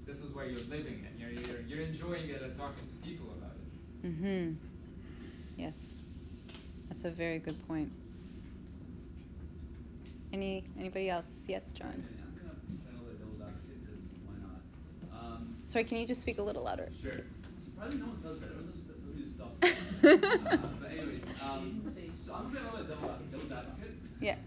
[0.06, 3.32] this is where you're living and you're you're, you're enjoying it and talking to people
[3.32, 3.66] about it.
[4.04, 4.58] Mhm.
[5.58, 5.96] Yes.
[6.90, 7.92] That's a very good point.
[10.34, 11.28] Any anybody else?
[11.48, 12.06] Yes, John.
[12.18, 14.62] I'm gonna play a little bit devil's advocate because why not?
[15.12, 16.90] Um, Sorry, can you just speak a little louder?
[17.02, 17.24] Sure.
[17.64, 18.50] Surprisingly, no one does that.
[18.50, 19.52] Everyone does, does stuff.
[19.64, 21.82] uh, but anyways, um,
[22.30, 23.96] so I'm gonna play a little bit devil, devil's advocate.
[24.22, 24.38] Yeah.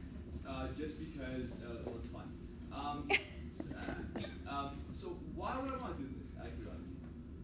[0.47, 2.30] Uh, just because uh, well, it's fun.
[2.70, 6.30] Um, s- uh, um, so why would I want to do this?
[6.39, 6.95] Out of curiosity.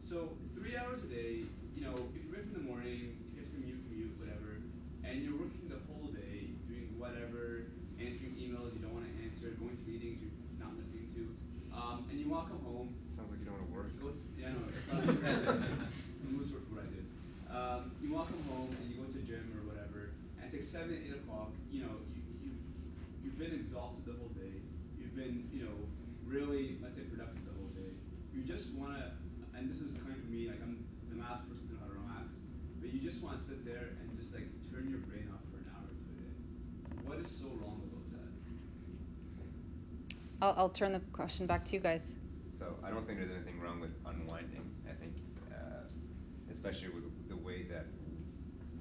[0.07, 1.43] So three hours a day.
[1.74, 4.62] You know, if you wake up in the morning, you get to commute, commute, whatever,
[5.07, 9.55] and you're working the whole day doing whatever, answering emails you don't want to answer,
[9.59, 11.22] going to meetings you're not listening to,
[11.74, 12.95] um, and you walk home.
[13.11, 13.89] Sounds like you don't want to work.
[13.95, 17.03] You go to, yeah, no, uh, most work for what I do.
[17.49, 20.51] Um, you want to come home and you go to the gym or whatever, and
[20.51, 21.55] it's like seven, eight o'clock.
[21.70, 21.95] You know,
[22.43, 22.59] you
[23.22, 24.59] you you've been exhausted the whole day.
[24.99, 25.78] You've been, you know,
[26.26, 27.95] really let's say productive the whole day.
[28.34, 29.14] You just want to,
[29.55, 31.95] and this is coming from me, like I'm the last person to know how to
[32.03, 32.34] relax,
[32.82, 35.62] but you just want to sit there and just like turn your brain off for
[35.62, 36.34] an hour or two a day.
[37.07, 38.30] What is so wrong about that?
[40.43, 42.18] I'll I'll turn the question back to you guys.
[42.59, 44.66] So I don't think there's anything wrong with unwinding.
[44.91, 45.14] I think,
[45.55, 45.86] uh,
[46.51, 47.86] especially with the way that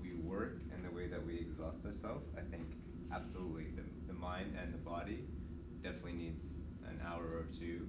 [0.01, 2.74] we work and the way that we exhaust ourselves, I think
[3.14, 3.86] absolutely the, the
[4.20, 5.24] mind and the body
[5.84, 7.88] definitely needs an hour or two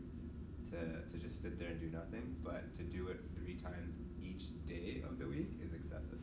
[0.71, 0.77] to,
[1.11, 2.37] to just sit there and do nothing.
[2.45, 6.19] But to do it three times each day of the week is excessive.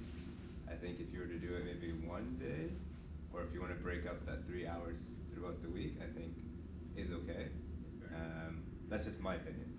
[0.70, 2.70] I think if you were to do it maybe one day,
[3.34, 4.98] or if you want to break up that three hours
[5.34, 6.34] throughout the week, I think
[6.96, 7.50] is okay.
[8.16, 9.74] Um, that's just my opinion.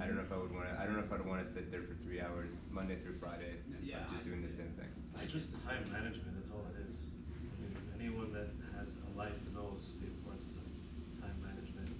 [0.00, 0.74] I don't know if I would want to.
[0.80, 3.60] I don't know if I'd want to sit there for three hours Monday through Friday,
[3.84, 4.88] Yeah, just I- doing the same thing.
[5.20, 6.96] It's just the time management, that's all it is.
[7.28, 10.64] I mean, anyone that has a life knows the importance of
[11.20, 11.92] time management.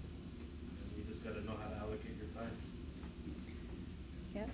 [1.25, 2.57] And you just gotta know how to allocate your time.
[4.35, 4.47] Yeah.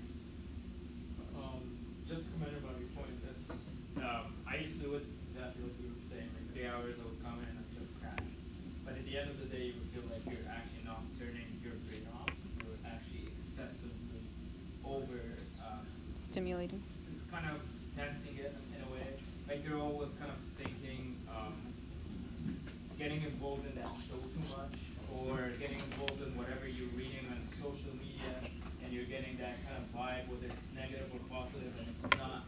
[1.36, 1.64] Um,
[2.08, 3.48] just to comment about your point, that's,
[3.96, 7.04] um, I used to do it exactly what you were saying, like three hours I
[7.08, 8.20] would come in and just crash.
[8.84, 11.48] But at the end of the day, you would feel like you're actually not turning
[11.64, 14.24] your brain off, you're actually excessively
[14.84, 15.20] over,
[15.64, 15.84] um,
[16.16, 16.82] Stimulating.
[17.12, 17.60] it's kind of
[17.96, 19.08] tensing it in a way.
[19.48, 21.56] Like you're always kind of thinking, um,
[22.98, 24.74] getting involved in that show too much,
[25.26, 28.38] or getting involved in whatever you're reading on social media,
[28.84, 32.46] and you're getting that kind of vibe, whether it's negative or positive, and it's not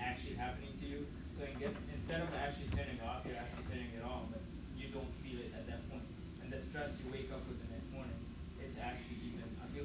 [0.00, 1.00] actually happening to you.
[1.36, 4.40] So get, instead of actually turning off, you're actually turning it on, but
[4.80, 6.08] you don't feel it at that point.
[6.40, 8.16] And the stress you wake up with the next morning,
[8.56, 9.44] it's actually even.
[9.60, 9.84] I feel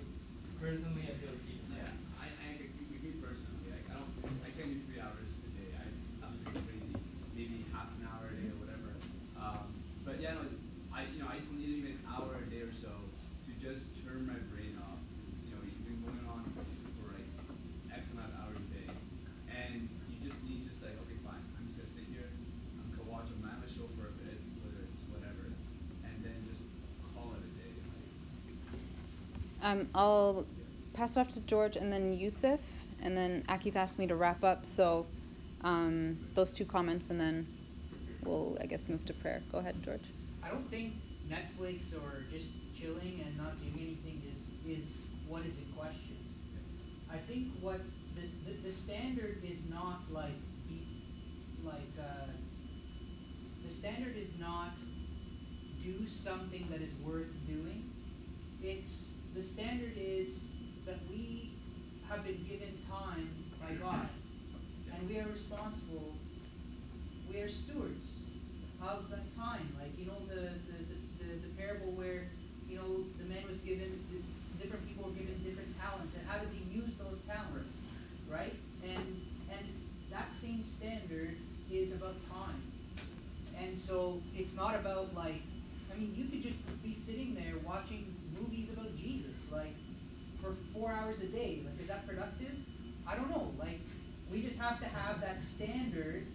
[0.61, 1.67] personally, I feel it's even.
[1.75, 3.67] Yeah, I, I agree with me personally.
[3.67, 4.11] Like, I don't,
[4.45, 5.69] I can't do three hours a day.
[5.75, 5.85] I,
[6.23, 6.95] I'm just crazy.
[7.35, 8.95] Maybe half an hour a day or whatever.
[9.35, 9.75] Um,
[10.07, 10.47] but yeah, no,
[10.93, 12.91] I, you know, I used to need even an hour a day or so
[13.47, 15.01] to just turn my brain off.
[15.01, 16.61] 'Cause, you know, you've been going on for,
[17.01, 17.25] for like
[17.89, 18.87] X amount of hours a day,
[19.49, 21.41] and you just need just like, okay, fine.
[21.57, 22.27] I'm just gonna sit here.
[22.77, 25.49] I'm gonna watch a mammoth show for a bit, whether it's whatever,
[29.61, 30.47] Um, I'll
[30.93, 32.59] pass it off to George and then Yusuf,
[33.01, 34.65] and then Aki's asked me to wrap up.
[34.65, 35.07] So
[35.63, 37.47] um, those two comments, and then
[38.23, 39.43] we'll, I guess, move to prayer.
[39.51, 40.13] Go ahead, George.
[40.43, 40.93] I don't think
[41.29, 42.47] Netflix or just
[42.77, 46.17] chilling and not doing anything is is what is in question.
[47.11, 47.81] I think what
[48.15, 50.81] the the, the standard is not like be,
[51.63, 52.31] like uh,
[53.67, 54.71] the standard is not
[55.83, 57.83] do something that is worth doing.
[58.61, 60.45] It's the standard is
[60.85, 61.53] that we
[62.09, 63.29] have been given time
[63.61, 64.09] by God,
[64.93, 66.13] and we are responsible.
[67.31, 68.27] We are stewards
[68.81, 69.75] of that time.
[69.79, 72.27] Like you know the the, the, the, the parable where
[72.67, 74.03] you know the man was given
[74.61, 77.73] different people were given different talents, and how did they use those talents,
[78.29, 78.55] right?
[78.83, 79.21] And
[79.51, 79.65] and
[80.11, 81.37] that same standard
[81.71, 82.61] is about time.
[83.57, 85.41] And so it's not about like
[85.93, 88.05] I mean you could just be sitting there watching
[88.41, 89.75] movies about Jesus, like
[90.41, 91.61] for four hours a day.
[91.65, 92.55] Like is that productive?
[93.07, 93.53] I don't know.
[93.59, 93.79] Like
[94.31, 96.25] we just have to have that standard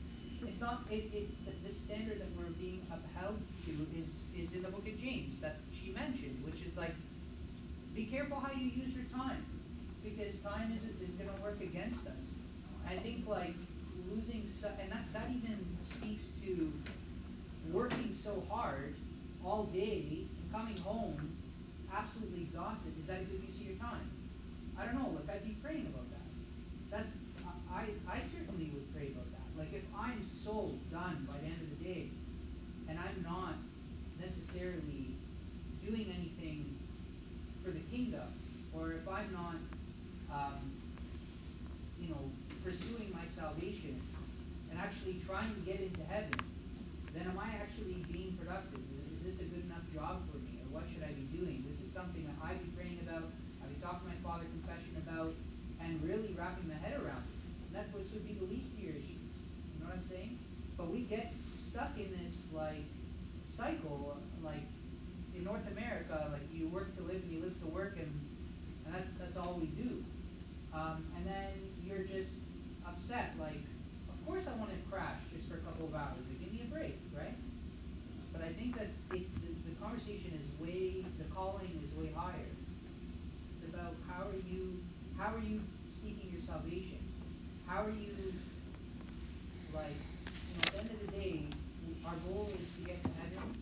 [0.43, 4.69] it's not it, it the, standard that we're being upheld to is is in the
[4.69, 6.95] book of James that she mentioned, which is like
[7.95, 9.45] be careful how you use your time
[10.05, 12.35] because time is is going to work against us.
[12.89, 13.55] I think like
[14.11, 14.49] losing
[14.81, 16.73] and that that even speaks to
[17.73, 18.95] working so hard
[19.45, 21.37] all day and coming home
[21.93, 22.93] absolutely exhausted.
[23.01, 24.11] Is that a good use of your time?
[24.79, 25.11] I don't know.
[25.15, 26.29] Like I'd be praying about that.
[26.91, 27.13] That's
[27.71, 29.49] I I certainly would pray about that.
[29.59, 32.09] Like if I'm so done by the end of the day
[32.89, 33.55] and I'm not
[34.21, 35.17] necessarily
[35.85, 36.77] doing anything
[37.65, 38.27] for the kingdom,
[38.73, 39.59] or if I'm not,
[40.31, 40.71] um,
[42.01, 42.31] you know,
[42.63, 44.01] pursuing my salvation
[44.71, 46.39] and actually trying to get into heaven,
[47.15, 48.81] then am I actually being productive?
[48.81, 51.66] Is, this a good enough job for me, or what should I be doing?
[51.97, 53.25] Something that I'd be praying about,
[53.65, 55.33] I'd be talking to my father confession about,
[55.81, 57.25] and really wrapping my head around.
[57.73, 59.33] Netflix would be the least of your issues
[59.73, 60.39] You know what I'm saying?
[60.77, 62.85] But we get stuck in this like
[63.49, 64.69] cycle, like
[65.35, 68.13] in North America, like you work to live and you live to work, and
[68.85, 70.05] and that's that's all we do.
[70.75, 72.45] Um, and then you're just
[72.87, 73.65] upset, like,
[74.13, 76.21] of course I want to crash just for a couple of hours.
[76.29, 77.37] Like, give me a break, right?
[78.33, 82.53] But I think that it, the, the conversation is way, the calling is way higher.
[83.57, 84.85] It's about how are you,
[85.19, 87.01] how are you seeking your salvation?
[87.67, 88.35] How are you
[89.75, 89.97] like,
[90.27, 91.47] you know, at the end of the day,
[92.05, 93.57] our goal is to get to heaven.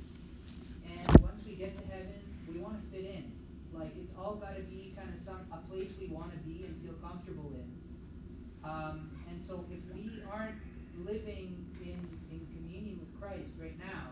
[0.90, 3.32] And once we get to heaven, we want to fit in.
[3.72, 6.66] Like, it's all got to be kind of some a place we want to be
[6.66, 7.70] and feel comfortable in.
[8.68, 10.58] Um, and so, if we aren't
[11.06, 11.98] living in,
[12.30, 14.10] in communion with Christ right now,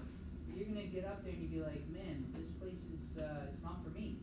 [0.54, 3.50] you're going to get up there and you'll be like, man, this place is uh,
[3.50, 4.18] it's not for me.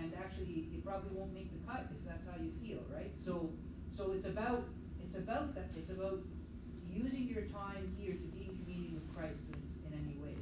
[0.00, 3.12] And actually, it probably won't make the cut if that's how you feel, right?
[3.22, 3.50] So,
[3.94, 4.64] so it's about
[4.98, 5.68] it's about that.
[5.76, 6.20] It's about
[6.88, 10.34] using your time here to be in communion with Christ in, in any way.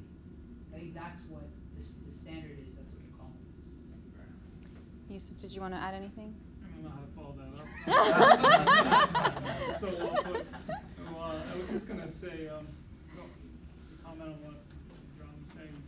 [0.72, 1.42] I think that's what
[1.76, 2.70] the, the standard is.
[2.78, 5.10] That's what the calling is.
[5.10, 6.34] Yusuf, did you want to add anything?
[6.62, 7.66] I don't know how to follow that up.
[9.80, 10.46] so well put.
[11.14, 12.68] Well, I was just gonna say, um,
[13.16, 14.60] to comment on what
[15.18, 15.82] John was saying.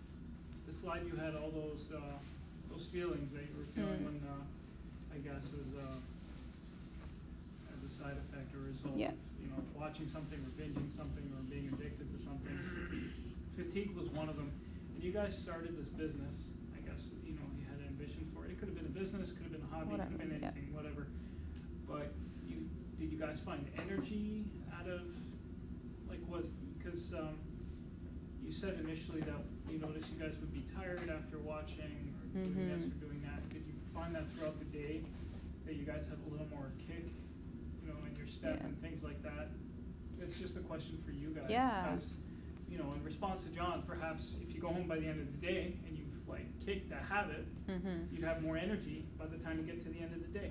[0.66, 2.18] The slide you had all those uh,
[2.70, 4.06] those feelings that you were feeling mm.
[4.06, 5.88] when, uh, I guess, as a,
[7.74, 8.96] as a side effect or result.
[8.96, 12.52] Yeah you know, watching something or binging something or being addicted to something.
[13.56, 14.52] Fatigue was one of them.
[14.94, 16.52] And you guys started this business.
[16.76, 18.52] I guess you know you had ambition for it.
[18.52, 20.44] It could have been a business, could have been a hobby, whatever, could have been
[20.44, 20.76] anything, yeah.
[20.76, 21.08] whatever.
[21.88, 22.12] But
[22.44, 22.68] you
[23.00, 24.44] did you guys find energy
[24.76, 25.00] out of
[26.08, 26.46] like was
[26.76, 27.40] because um,
[28.44, 29.40] you said initially that
[29.72, 32.54] you noticed you guys would be tired after watching or mm-hmm.
[32.54, 33.40] doing this or doing that.
[33.48, 35.02] Did you find that throughout the day
[35.70, 37.06] that you guys had a little more kick
[37.82, 38.66] you know, in your step yeah.
[38.66, 39.48] and things like that.
[40.20, 41.48] It's just a question for you guys.
[41.48, 41.94] Yeah.
[41.96, 42.10] As,
[42.68, 45.26] you know, in response to John, perhaps if you go home by the end of
[45.26, 48.12] the day and you've like kicked a habit, mm-hmm.
[48.12, 50.50] you'd have more energy by the time you get to the end of the day,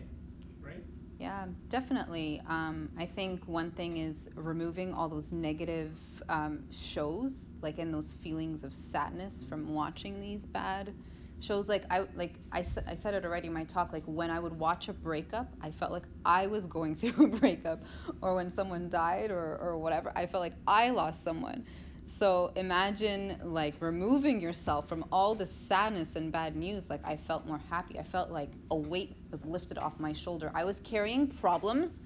[0.62, 0.84] right?
[1.20, 2.42] Yeah, definitely.
[2.48, 5.92] Um, I think one thing is removing all those negative
[6.30, 10.94] um, shows, like in those feelings of sadness from watching these bad
[11.40, 14.40] shows like I like I, I said it already in my talk like when I
[14.40, 17.84] would watch a breakup I felt like I was going through a breakup
[18.22, 21.64] or when someone died or, or whatever I felt like I lost someone.
[22.06, 27.46] So imagine like removing yourself from all the sadness and bad news like I felt
[27.48, 28.00] more happy.
[28.00, 30.52] I felt like a weight was lifted off my shoulder.
[30.56, 32.02] I was carrying problems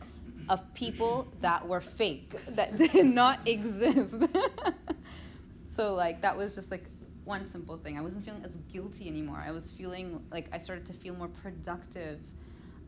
[0.50, 4.28] of people that were fake that did not exist.
[5.66, 6.92] So like that was just like
[7.26, 7.98] one simple thing.
[7.98, 9.44] I wasn't feeling as guilty anymore.
[9.46, 12.22] I was feeling like I started to feel more productive.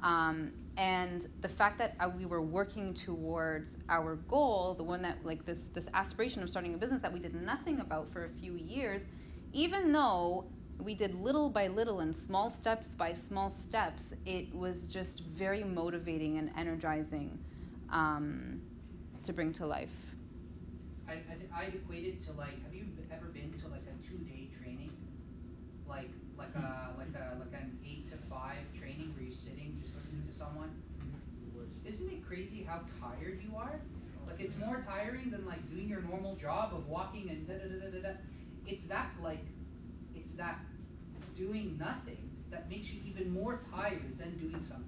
[0.01, 5.19] Um, and the fact that uh, we were working towards our goal, the one that
[5.23, 8.29] like this this aspiration of starting a business that we did nothing about for a
[8.29, 9.01] few years,
[9.53, 10.45] even though
[10.79, 15.63] we did little by little and small steps by small steps, it was just very
[15.63, 17.39] motivating and energizing
[17.89, 18.61] um,
[19.23, 20.15] to bring to life.
[21.07, 23.74] I, I I'd equate it to like, have you ever been to like?
[26.55, 30.35] A, like a, like an eight to five training where you're sitting just listening to
[30.37, 30.71] someone?
[31.85, 33.79] Isn't it crazy how tired you are?
[34.27, 37.67] Like it's more tiring than like doing your normal job of walking and da da
[37.67, 38.15] da da da.
[38.67, 39.45] It's that like,
[40.15, 40.59] it's that
[41.37, 44.85] doing nothing that makes you even more tired than doing something.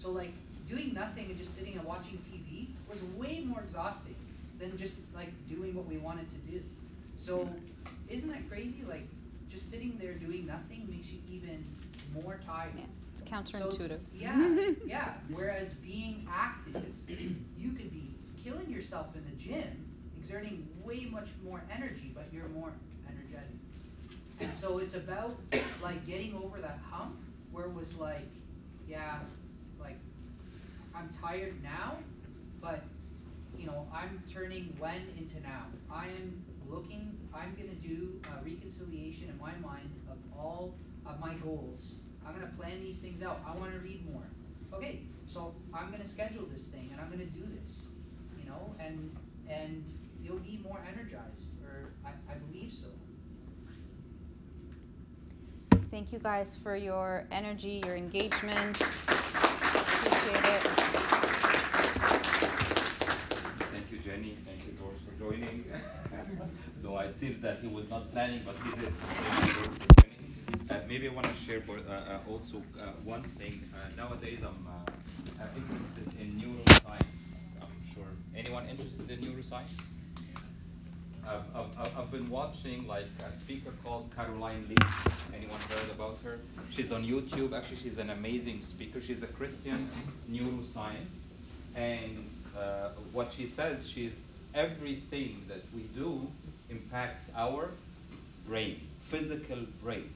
[0.00, 0.32] So like
[0.68, 4.16] doing nothing and just sitting and watching TV was way more exhausting
[4.58, 6.62] than just like doing what we wanted to do.
[7.18, 7.48] So
[8.08, 8.84] isn't that crazy?
[8.88, 9.06] Like
[9.52, 11.64] just sitting there doing nothing makes you even
[12.14, 12.72] more tired.
[12.76, 12.84] Yeah,
[13.18, 13.90] it's counterintuitive.
[13.90, 15.12] So yeah, yeah.
[15.30, 19.84] Whereas being active, you could be killing yourself in the gym,
[20.18, 22.72] exerting way much more energy, but you're more
[23.06, 23.50] energetic.
[24.40, 25.38] And so it's about
[25.82, 27.16] like getting over that hump
[27.50, 28.28] where it was like,
[28.88, 29.18] yeah,
[29.78, 29.98] like
[30.94, 31.98] I'm tired now,
[32.62, 32.82] but
[33.58, 35.66] you know, I'm turning when into now.
[35.90, 36.42] I am
[37.42, 40.74] I'm going to do a reconciliation in my mind of all
[41.04, 41.96] of my goals.
[42.24, 43.40] I'm going to plan these things out.
[43.44, 44.22] I want to read more.
[44.72, 47.86] Okay, so I'm going to schedule this thing and I'm going to do this,
[48.38, 49.16] you know, and
[49.48, 49.84] and
[50.22, 52.86] you'll be more energized, or I, I believe so.
[55.90, 58.76] Thank you guys for your energy, your engagement.
[58.76, 60.62] Appreciate it.
[63.72, 64.38] Thank you, Jenny.
[64.46, 65.64] Thank you, George, for joining.
[66.82, 68.92] Though it seems that he was not planning, but he did.
[70.70, 73.62] Uh, maybe I want to share uh, uh, also uh, one thing.
[73.96, 74.66] Nowadays, I'm
[75.56, 77.60] interested in neuroscience.
[77.60, 78.10] I'm sure.
[78.34, 79.92] Anyone interested in neuroscience?
[81.24, 85.32] I've, I've, I've been watching like a speaker called Caroline Leaf.
[85.32, 86.40] Anyone heard about her?
[86.68, 87.56] She's on YouTube.
[87.56, 89.00] Actually, she's an amazing speaker.
[89.00, 89.88] She's a Christian
[90.28, 91.14] neuroscience,
[91.76, 94.12] and uh, what she says, she's
[94.54, 96.26] everything that we do
[96.70, 97.70] impacts our
[98.46, 100.10] brain, physical brain.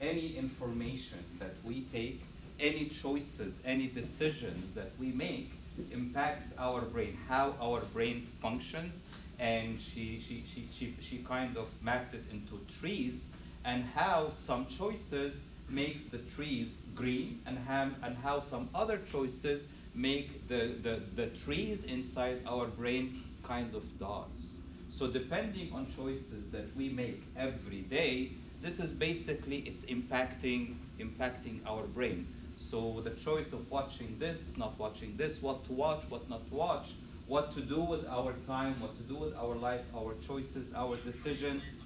[0.00, 2.22] Any information that we take,
[2.58, 5.52] any choices, any decisions that we make
[5.92, 9.02] impacts our brain, how our brain functions,
[9.38, 13.28] and she, she, she, she, she kind of mapped it into trees
[13.64, 19.66] and how some choices makes the trees green and how, and how some other choices
[19.94, 24.42] make the, the, the trees inside our brain kind of dots.
[24.88, 28.32] So depending on choices that we make every day,
[28.62, 30.62] this is basically it's impacting
[31.00, 32.26] impacting our brain.
[32.56, 36.54] So the choice of watching this, not watching this, what to watch, what not to
[36.54, 36.88] watch,
[37.26, 40.96] what to do with our time, what to do with our life, our choices, our
[40.96, 41.82] decisions.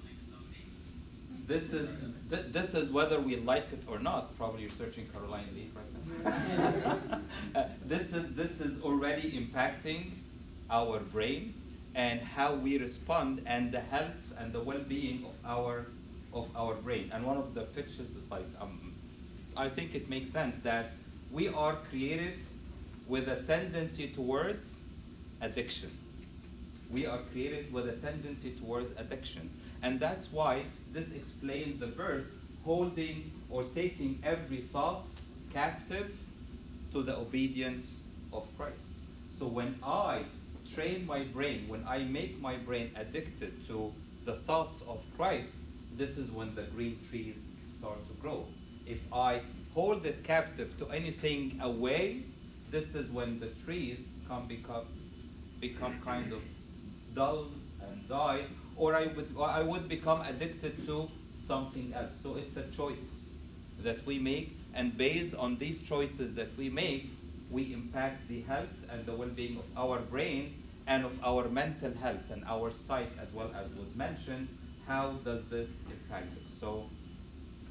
[1.47, 1.87] This is
[2.29, 4.35] th- this is whether we like it or not.
[4.37, 7.19] Probably you're searching Caroline Leaf right now.
[7.55, 10.01] uh, this is this is already impacting
[10.69, 11.53] our brain
[11.95, 15.87] and how we respond and the health and the well-being of our
[16.33, 17.09] of our brain.
[17.13, 18.93] And one of the pictures, like um,
[19.55, 20.91] I think it makes sense that
[21.31, 22.39] we are created
[23.07, 24.77] with a tendency towards
[25.41, 25.91] addiction.
[26.89, 29.49] We are created with a tendency towards addiction.
[29.81, 32.25] And that's why this explains the verse
[32.63, 35.05] holding or taking every thought
[35.49, 36.11] captive
[36.91, 37.95] to the obedience
[38.33, 38.87] of Christ.
[39.29, 40.25] So when I
[40.65, 43.93] train my brain, when I make my brain addicted to
[44.25, 45.55] the thoughts of Christ,
[45.97, 47.37] this is when the green trees
[47.77, 48.47] start to grow.
[48.85, 49.41] If I
[49.73, 52.23] hold it captive to anything away,
[52.71, 54.85] this is when the trees come become
[55.59, 56.41] become kind of
[57.13, 58.45] dulls and dies,
[58.75, 62.13] or I would or I would become addicted to something else.
[62.21, 63.27] So it's a choice
[63.83, 67.11] that we make, and based on these choices that we make,
[67.55, 70.53] we impact the health and the well-being of our brain
[70.87, 74.47] and of our mental health and our sight as well as was mentioned.
[74.87, 76.47] How does this impact us?
[76.59, 76.89] So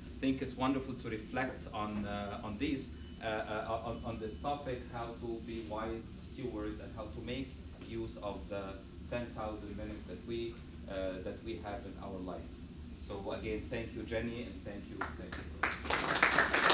[0.07, 2.91] I think it's wonderful to reflect on uh, on these
[3.23, 7.57] uh, uh, on, on this topic, how to be wise stewards and how to make
[7.87, 8.63] use of the
[9.11, 10.55] 10,000 minutes that we
[10.89, 12.51] uh, that we have in our life.
[12.97, 16.74] So again, thank you, Jenny, and thank you, thank you.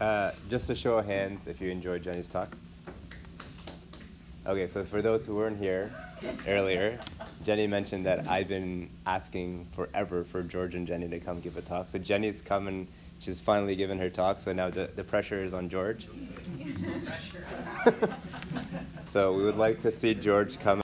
[0.00, 2.56] Uh, just a show of hands if you enjoyed Jenny's talk.
[4.46, 5.92] Okay, so for those who weren't here
[6.48, 6.98] earlier,
[7.42, 11.60] Jenny mentioned that I've been asking forever for George and Jenny to come give a
[11.60, 11.90] talk.
[11.90, 12.88] So Jenny's come and
[13.18, 16.08] she's finally given her talk, so now the, the pressure is on George.
[19.06, 20.78] so we would like to see George come.